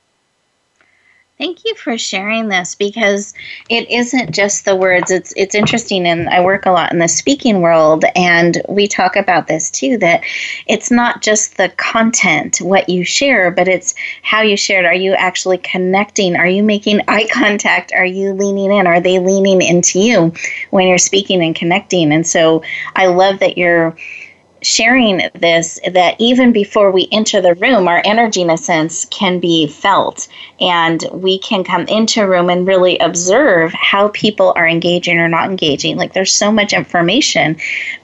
[1.42, 3.34] Thank you for sharing this because
[3.68, 5.10] it isn't just the words.
[5.10, 9.16] It's it's interesting and I work a lot in the speaking world and we talk
[9.16, 10.22] about this too that
[10.68, 14.86] it's not just the content what you share, but it's how you share it.
[14.86, 16.36] Are you actually connecting?
[16.36, 17.92] Are you making eye contact?
[17.92, 18.86] Are you leaning in?
[18.86, 20.32] Are they leaning into you
[20.70, 22.12] when you're speaking and connecting?
[22.14, 22.62] And so
[22.96, 23.96] I love that you're
[24.62, 29.40] sharing this that even before we enter the room, our energy, in a sense, can
[29.40, 30.28] be felt.
[30.60, 35.28] And we can come into a room and really observe how people are engaging or
[35.28, 35.98] not engaging.
[35.98, 37.58] Like there's so much information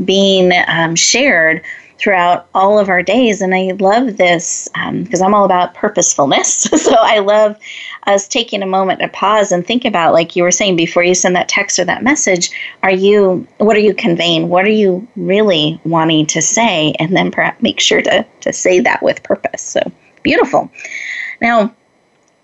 [0.04, 1.64] being um, shared
[1.98, 3.42] throughout all of our days.
[3.42, 6.64] And I love this because um, I'm all about purposefulness.
[6.84, 7.58] so I love
[8.06, 11.16] us taking a moment to pause and think about, like you were saying before you
[11.16, 12.52] send that text or that message,
[12.84, 14.50] are you, what are you conveying?
[14.50, 16.94] What are you really wanting to say?
[17.00, 19.62] And then perhaps make sure to, to say that with purpose.
[19.62, 19.82] So
[20.24, 20.72] beautiful.
[21.42, 21.76] Now,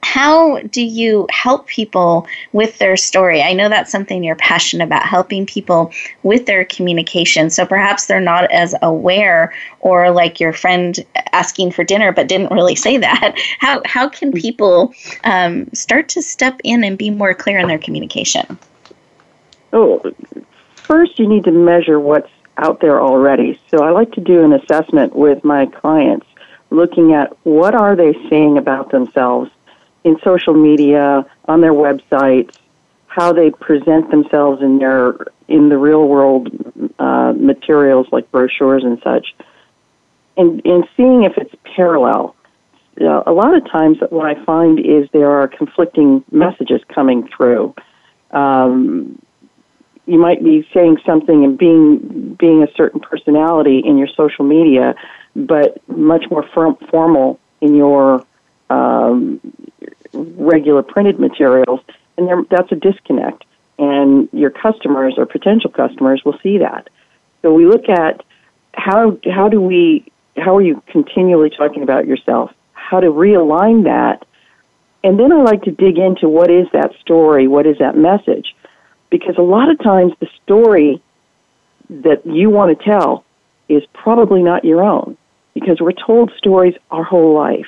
[0.04, 3.42] how do you help people with their story?
[3.42, 5.92] I know that's something you're passionate about, helping people
[6.24, 7.50] with their communication.
[7.50, 11.00] So perhaps they're not as aware, or like your friend
[11.32, 13.36] asking for dinner but didn't really say that.
[13.60, 14.94] How, how can people
[15.24, 18.58] um, start to step in and be more clear in their communication?
[19.72, 20.02] Oh,
[20.76, 23.60] first you need to measure what's out there already.
[23.70, 26.28] So I like to do an assessment with my clients
[26.72, 29.50] looking at what are they saying about themselves
[30.04, 32.58] in social media, on their websites,
[33.08, 35.16] how they present themselves in their
[35.48, 36.50] in the real world
[37.00, 39.36] uh, materials like brochures and such,
[40.38, 42.36] and and seeing if it's parallel.
[43.00, 47.74] Uh, a lot of times, what I find is there are conflicting messages coming through.
[48.32, 49.20] Um,
[50.06, 54.96] you might be saying something and being being a certain personality in your social media,
[55.36, 58.26] but much more formal in your
[58.70, 59.40] um,
[60.14, 61.80] regular printed materials,
[62.18, 63.44] and that's a disconnect.
[63.80, 66.90] And your customers or potential customers will see that.
[67.42, 68.24] So we look at
[68.74, 70.06] how how do we
[70.38, 72.52] how are you continually talking about yourself?
[72.74, 74.26] How to realign that,
[75.04, 78.56] and then I like to dig into what is that story, what is that message,
[79.10, 81.02] because a lot of times the story
[81.90, 83.26] that you want to tell
[83.70, 85.18] is probably not your own
[85.54, 87.68] because we're told stories our whole life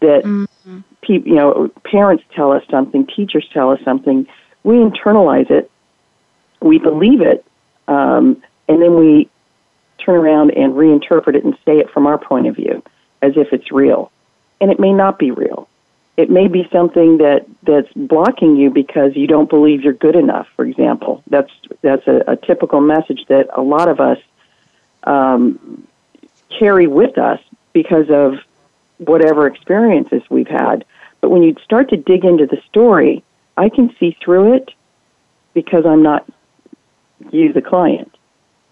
[0.00, 0.78] that mm-hmm.
[1.02, 4.26] Pe- you know parents tell us something, teachers tell us something,
[4.62, 5.70] we internalize it,
[6.60, 7.44] we believe it,
[7.86, 9.28] um, and then we
[9.98, 12.82] turn around and reinterpret it and say it from our point of view
[13.22, 14.10] as if it's real,
[14.60, 15.68] and it may not be real.
[16.16, 20.48] It may be something that that's blocking you because you don't believe you're good enough.
[20.56, 21.50] For example, that's
[21.82, 24.18] that's a, a typical message that a lot of us
[25.04, 25.86] um,
[26.58, 27.40] carry with us
[27.72, 28.34] because of
[28.98, 30.84] whatever experiences we've had.
[31.20, 33.24] But when you start to dig into the story,
[33.56, 34.70] I can see through it
[35.54, 36.28] because I'm not
[37.30, 38.14] you, the client.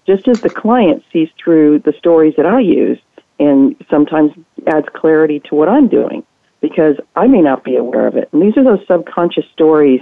[0.07, 2.99] Just as the client sees through the stories that I use
[3.41, 4.33] and sometimes
[4.66, 6.24] adds clarity to what I'm doing
[6.61, 8.29] because I may not be aware of it.
[8.33, 10.01] And these are those subconscious stories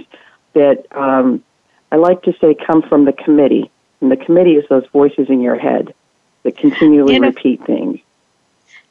[0.53, 1.43] that um,
[1.91, 3.71] I like to say come from the committee.
[4.01, 5.93] And the committee is those voices in your head
[6.43, 7.99] that continually repeat things.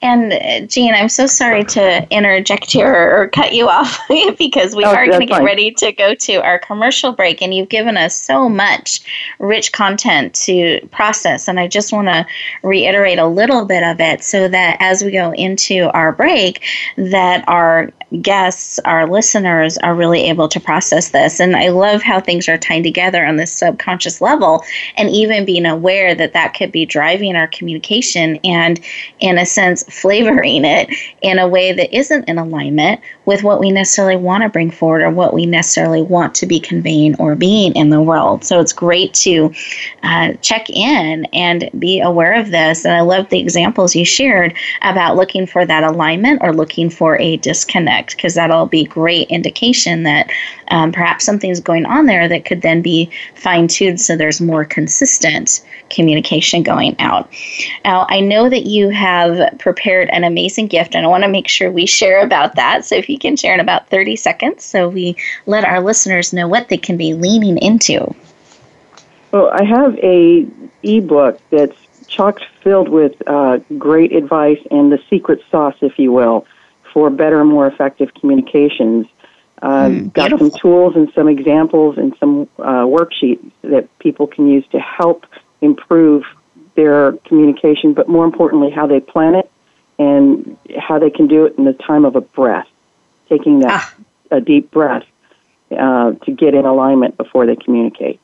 [0.04, 3.98] And uh, Jeanne, I'm so sorry to interject here or cut you off
[4.38, 5.46] because we oh, are going to get fine.
[5.46, 9.00] ready to go to our commercial break, and you've given us so much
[9.38, 11.48] rich content to process.
[11.48, 12.26] And I just want to
[12.62, 16.62] reiterate a little bit of it so that as we go into our break,
[16.98, 17.90] that our
[18.20, 21.40] guests, our listeners are really able to process this.
[21.40, 24.62] And I love how things are tied together on this subconscious level,
[24.96, 28.80] and even being aware that that could be driving our communication and,
[29.20, 30.88] in a sense, flavoring it
[31.22, 35.02] in a way that isn't in alignment with what we necessarily want to bring forward
[35.02, 38.44] or what we necessarily want to be conveying or being in the world.
[38.44, 39.52] So it's great to
[40.02, 42.84] uh, check in and be aware of this.
[42.84, 47.18] And I love the examples you shared about looking for that alignment or looking for
[47.18, 50.30] a disconnect because that'll be great indication that
[50.68, 54.64] um, perhaps something's going on there that could then be fine tuned so there's more
[54.64, 57.30] consistent communication going out.
[57.84, 61.48] Now, I know that you have prepared an amazing gift, and I want to make
[61.48, 62.84] sure we share about that.
[62.84, 66.68] So, if can share in about 30 seconds, so we let our listeners know what
[66.68, 68.14] they can be leaning into.
[69.32, 70.46] Well, I have a
[70.82, 76.46] ebook that's chock filled with uh, great advice and the secret sauce, if you will,
[76.92, 79.06] for better and more effective communications.
[79.62, 84.46] Uh, mm, got some tools and some examples and some uh, worksheets that people can
[84.46, 85.26] use to help
[85.62, 86.24] improve
[86.76, 89.50] their communication, but more importantly, how they plan it
[89.98, 92.68] and how they can do it in the time of a breath.
[93.36, 93.94] Taking that ah.
[94.30, 95.04] a deep breath
[95.70, 98.20] uh, to get in alignment before they communicate.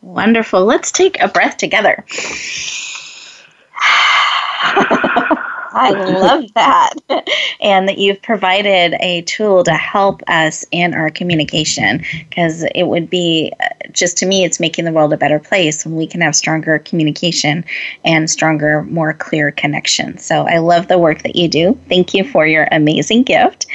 [0.00, 0.64] Wonderful.
[0.64, 2.04] Let's take a breath together.
[5.72, 6.94] I love that.
[7.60, 13.08] and that you've provided a tool to help us in our communication because it would
[13.08, 16.20] be uh, just to me, it's making the world a better place when we can
[16.20, 17.64] have stronger communication
[18.04, 20.18] and stronger, more clear connection.
[20.18, 21.78] So I love the work that you do.
[21.88, 23.66] Thank you for your amazing gift.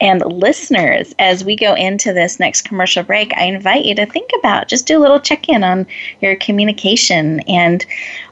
[0.00, 4.30] And listeners, as we go into this next commercial break, I invite you to think
[4.38, 5.86] about just do a little check in on
[6.20, 7.84] your communication and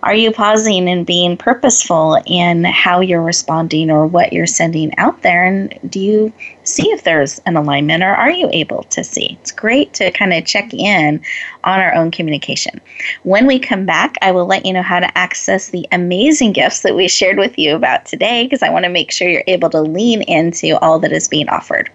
[0.07, 5.22] are you pausing and being purposeful in how you're responding or what you're sending out
[5.22, 5.44] there?
[5.44, 6.32] And do you
[6.62, 9.36] see if there's an alignment or are you able to see?
[9.40, 11.20] It's great to kind of check in
[11.64, 12.80] on our own communication.
[13.24, 16.82] When we come back, I will let you know how to access the amazing gifts
[16.82, 19.70] that we shared with you about today because I want to make sure you're able
[19.70, 21.90] to lean into all that is being offered.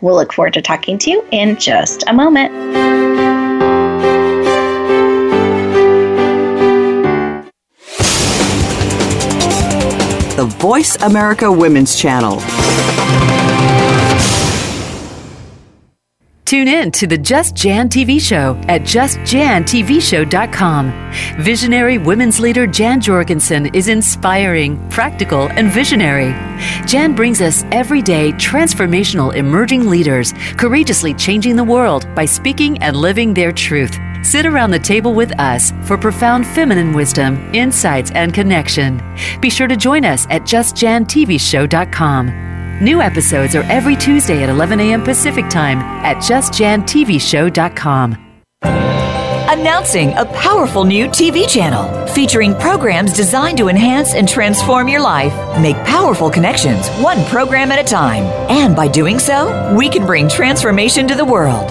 [0.00, 3.79] We'll look forward to talking to you in just a moment.
[10.40, 12.40] The Voice America Women's Channel.
[16.46, 21.12] Tune in to the Just Jan TV show at justjantvshow.com.
[21.44, 26.32] Visionary women's leader Jan Jorgensen is inspiring, practical, and visionary.
[26.86, 33.34] Jan brings us everyday transformational emerging leaders, courageously changing the world by speaking and living
[33.34, 33.98] their truth.
[34.22, 39.00] Sit around the table with us for profound feminine wisdom, insights, and connection.
[39.40, 42.80] Be sure to join us at justjantvshow.com.
[42.80, 45.02] New episodes are every Tuesday at 11 a.m.
[45.02, 48.26] Pacific Time at justjantvshow.com.
[49.52, 55.34] Announcing a powerful new TV channel featuring programs designed to enhance and transform your life.
[55.60, 58.22] Make powerful connections, one program at a time.
[58.48, 61.70] And by doing so, we can bring transformation to the world.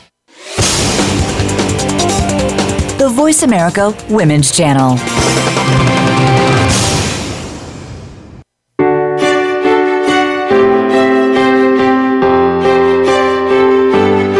[3.01, 4.95] The Voice America Women's Channel.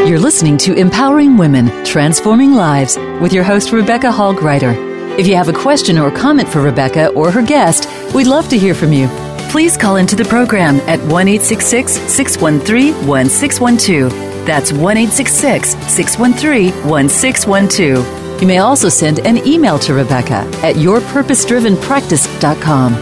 [0.07, 4.75] You're listening to Empowering Women, Transforming Lives with your host, Rebecca Hall Gruyter.
[5.17, 8.59] If you have a question or comment for Rebecca or her guest, we'd love to
[8.59, 9.07] hear from you.
[9.49, 14.11] Please call into the program at 1 613 1612.
[14.45, 18.20] That's 1 613 1612.
[18.41, 22.93] You may also send an email to Rebecca at yourpurposedrivenpractice.com.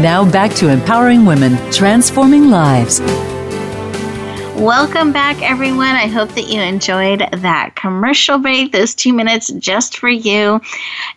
[0.00, 3.00] Now back to empowering women, transforming lives.
[4.58, 5.96] Welcome back, everyone.
[5.96, 10.62] I hope that you enjoyed that commercial break, those two minutes just for you,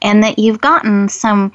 [0.02, 1.54] and that you've gotten some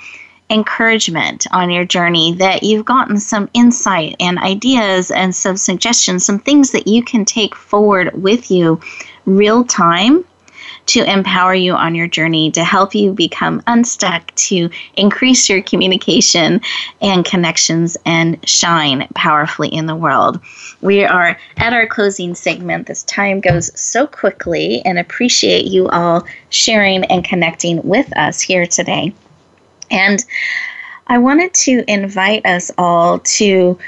[0.48, 6.38] encouragement on your journey, that you've gotten some insight and ideas and some suggestions, some
[6.38, 8.80] things that you can take forward with you
[9.26, 10.24] real time
[10.86, 16.60] to empower you on your journey, to help you become unstuck, to increase your communication
[17.00, 20.40] and connections and shine powerfully in the world.
[20.80, 22.86] We are at our closing segment.
[22.86, 28.66] This time goes so quickly and appreciate you all sharing and connecting with us here
[28.66, 29.14] today.
[29.90, 30.24] And
[31.06, 33.78] I wanted to invite us all to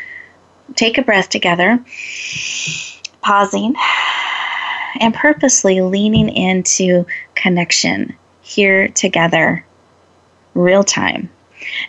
[0.74, 1.82] take a breath together,
[3.22, 3.74] pausing
[5.00, 9.64] and purposely leaning into connection here together,
[10.54, 11.28] real time.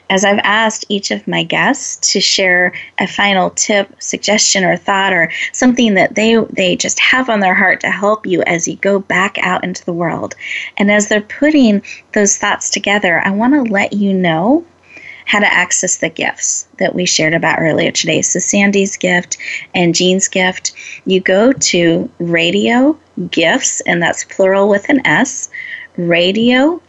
[0.09, 5.13] as I've asked each of my guests to share a final tip, suggestion, or thought,
[5.13, 8.75] or something that they they just have on their heart to help you as you
[8.77, 10.35] go back out into the world.
[10.77, 11.83] And as they're putting
[12.13, 14.65] those thoughts together, I want to let you know
[15.27, 18.21] how to access the gifts that we shared about earlier today.
[18.21, 19.37] So, Sandy's gift
[19.75, 20.71] and Jeanne's gift,
[21.05, 22.97] you go to radio
[23.29, 25.49] gifts, and that's plural with an S,
[25.97, 26.81] radio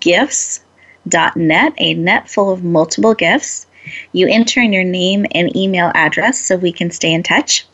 [0.00, 3.66] gifts.net, a net full of multiple gifts.
[4.12, 7.64] You enter in your name and email address so we can stay in touch.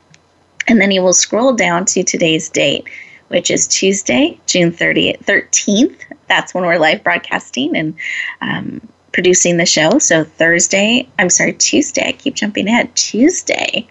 [0.68, 2.86] And then you will scroll down to today's date,
[3.28, 5.96] which is Tuesday, June 30th, 13th.
[6.28, 7.94] That's when we're live broadcasting and
[8.42, 8.80] um,
[9.12, 9.98] producing the show.
[9.98, 12.94] So Thursday, I'm sorry, Tuesday, I keep jumping ahead.
[12.94, 13.86] Tuesday,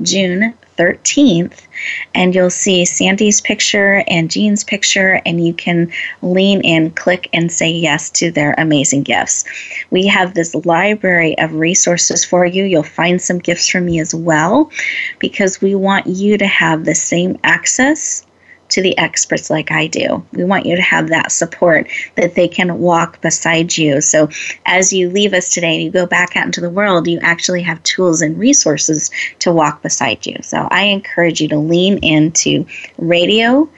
[0.00, 1.66] June 13th,
[2.14, 5.92] and you'll see Sandy's picture and Jeanne's picture, and you can
[6.22, 9.44] lean in, click, and say yes to their amazing gifts.
[9.90, 12.64] We have this library of resources for you.
[12.64, 14.70] You'll find some gifts from me as well
[15.18, 18.26] because we want you to have the same access
[18.72, 20.24] to the experts like I do.
[20.32, 24.00] We want you to have that support that they can walk beside you.
[24.00, 24.28] So
[24.66, 27.62] as you leave us today and you go back out into the world, you actually
[27.62, 29.10] have tools and resources
[29.40, 30.36] to walk beside you.
[30.42, 32.66] So I encourage you to lean into
[32.98, 33.68] radio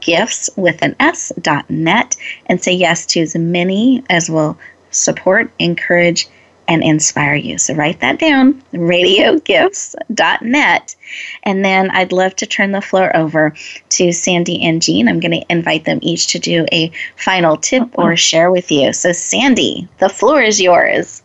[0.00, 4.58] gifts with an S dot net and say yes to as many as will
[4.90, 6.28] support, encourage,
[6.70, 7.58] and inspire you.
[7.58, 10.96] So write that down, radiogifts.net.
[11.42, 13.52] And then I'd love to turn the floor over
[13.90, 15.08] to Sandy and Jeanne.
[15.08, 18.92] I'm going to invite them each to do a final tip or share with you.
[18.92, 21.24] So, Sandy, the floor is yours.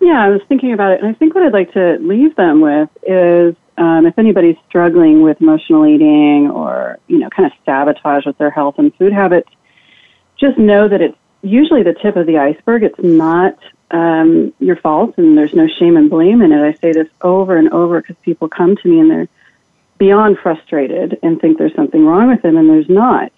[0.00, 2.62] Yeah, I was thinking about it, and I think what I'd like to leave them
[2.62, 8.24] with is um, if anybody's struggling with emotional eating or, you know, kind of sabotage
[8.24, 9.50] with their health and food habits,
[10.38, 12.82] just know that it's usually the tip of the iceberg.
[12.82, 13.58] It's not
[13.90, 16.62] um, your fault, and there's no shame and blame in it.
[16.62, 19.28] I say this over and over because people come to me and they're
[19.98, 23.32] beyond frustrated and think there's something wrong with them, and there's not.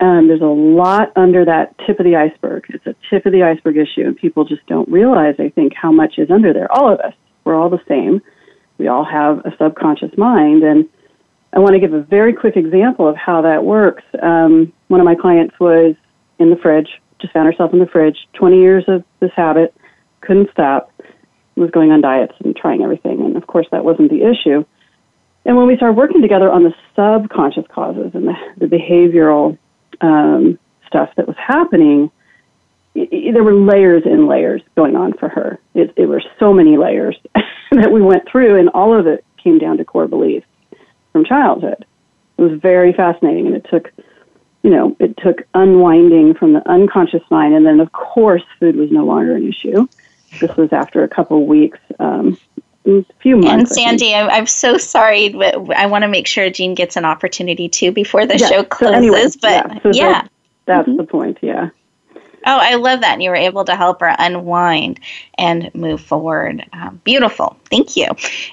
[0.00, 2.66] Um, there's a lot under that tip of the iceberg.
[2.68, 5.90] It's a tip of the iceberg issue, and people just don't realize, I think, how
[5.90, 6.70] much is under there.
[6.70, 7.14] All of us,
[7.44, 8.22] we're all the same.
[8.78, 10.88] We all have a subconscious mind, and
[11.52, 14.04] I want to give a very quick example of how that works.
[14.22, 15.96] Um, one of my clients was
[16.38, 18.16] in the fridge just found herself in the fridge.
[18.34, 19.74] 20 years of this habit,
[20.20, 20.92] couldn't stop,
[21.56, 23.20] was going on diets and trying everything.
[23.20, 24.64] And of course, that wasn't the issue.
[25.44, 29.58] And when we started working together on the subconscious causes and the, the behavioral
[30.00, 32.10] um, stuff that was happening,
[32.94, 35.58] it, there were layers and layers going on for her.
[35.74, 37.16] It, it were so many layers
[37.72, 40.46] that we went through, and all of it came down to core beliefs
[41.12, 41.84] from childhood.
[42.36, 43.90] It was very fascinating, and it took
[44.68, 48.90] you know, it took unwinding from the unconscious mind, and then of course, food was
[48.90, 49.88] no longer an issue.
[50.42, 52.36] This was after a couple of weeks, um,
[52.84, 53.48] a few months.
[53.48, 57.06] And Sandy, I'm, I'm so sorry, but I want to make sure Jeanne gets an
[57.06, 59.40] opportunity too before the show closes.
[59.40, 60.12] So anyway, but yeah, so yeah.
[60.12, 60.28] that's,
[60.66, 60.98] that's mm-hmm.
[60.98, 61.38] the point.
[61.40, 61.70] Yeah.
[62.44, 63.14] Oh, I love that.
[63.14, 65.00] And you were able to help her unwind
[65.38, 66.62] and move forward.
[66.74, 67.56] Um, beautiful.
[67.70, 68.08] Thank you.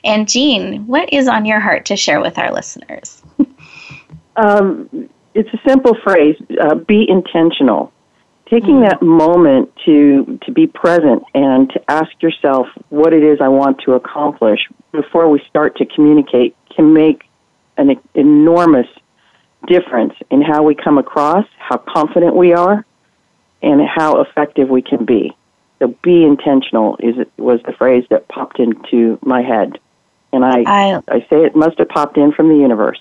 [0.05, 3.21] And Jeanne, what is on your heart to share with our listeners?
[4.37, 7.91] um, it's a simple phrase uh, be intentional
[8.49, 13.47] taking that moment to to be present and to ask yourself what it is I
[13.47, 14.59] want to accomplish
[14.91, 17.23] before we start to communicate can make
[17.77, 18.87] an enormous
[19.67, 22.85] difference in how we come across, how confident we are,
[23.61, 25.35] and how effective we can be.
[25.79, 29.79] So be intentional is was the phrase that popped into my head.
[30.31, 32.99] And I I, I say it must have popped in from the universe.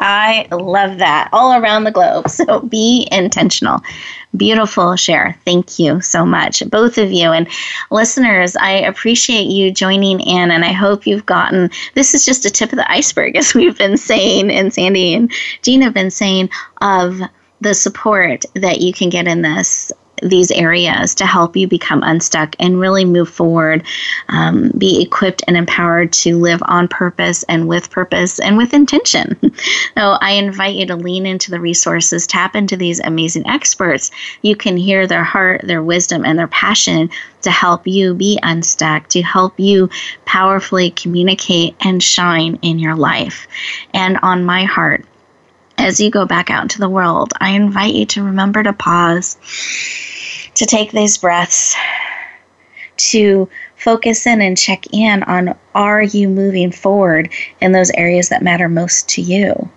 [0.00, 2.26] I love that all around the globe.
[2.36, 3.80] So be intentional.
[4.36, 5.38] Beautiful share.
[5.44, 7.32] Thank you so much, both of you.
[7.32, 7.48] And
[7.90, 12.50] listeners, I appreciate you joining in, and I hope you've gotten this is just a
[12.50, 16.50] tip of the iceberg, as we've been saying, and Sandy and Jeanne have been saying,
[16.82, 17.20] of
[17.60, 22.56] the support that you can get in this these areas to help you become unstuck
[22.58, 23.84] and really move forward,
[24.28, 29.38] um, be equipped and empowered to live on purpose and with purpose and with intention.
[29.96, 34.10] so I invite you to lean into the resources, tap into these amazing experts.
[34.42, 37.10] You can hear their heart, their wisdom, and their passion
[37.42, 39.88] to help you be unstuck, to help you
[40.24, 43.46] powerfully communicate and shine in your life.
[43.94, 45.04] And on my heart,
[45.78, 49.36] as you go back out into the world, I invite you to remember to pause,
[50.54, 51.76] to take these breaths,
[52.96, 58.42] to focus in and check in on are you moving forward in those areas that
[58.42, 59.70] matter most to you?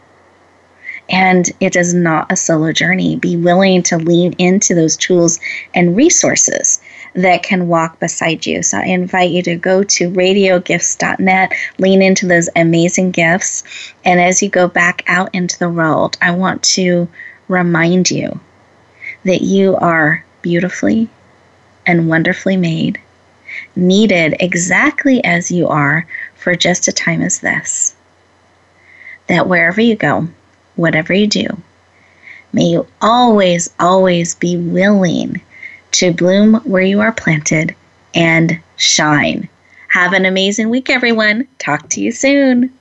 [1.10, 3.16] And it is not a solo journey.
[3.16, 5.40] Be willing to lean into those tools
[5.74, 6.80] and resources
[7.22, 8.64] that can walk beside you.
[8.64, 13.64] So I invite you to go to radiogifts.net, lean into those amazing gifts.
[14.06, 17.10] And as you go back out into the world, I want to
[17.50, 18.40] remind you
[19.26, 21.10] that you are beautifully
[21.86, 23.02] and wonderfully made,
[23.76, 27.96] needed exactly as you are for just a time as this.
[29.28, 30.30] That wherever you go,
[30.78, 31.48] whatever you do,
[32.54, 35.42] may you always, always be willing
[35.92, 37.76] to bloom where you are planted
[38.14, 39.50] and shine.
[39.90, 41.48] Have an amazing week, everyone.
[41.58, 42.74] Talk to you soon.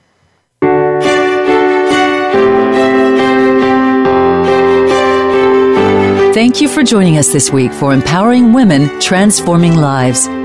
[6.33, 10.27] Thank you for joining us this week for Empowering Women, Transforming Lives.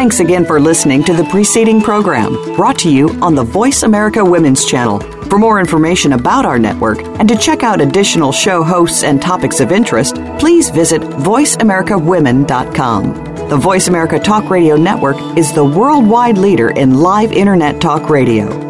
[0.00, 4.24] Thanks again for listening to the preceding program brought to you on the Voice America
[4.24, 4.98] Women's Channel.
[5.28, 9.60] For more information about our network and to check out additional show hosts and topics
[9.60, 13.48] of interest, please visit VoiceAmericaWomen.com.
[13.50, 18.69] The Voice America Talk Radio Network is the worldwide leader in live Internet talk radio.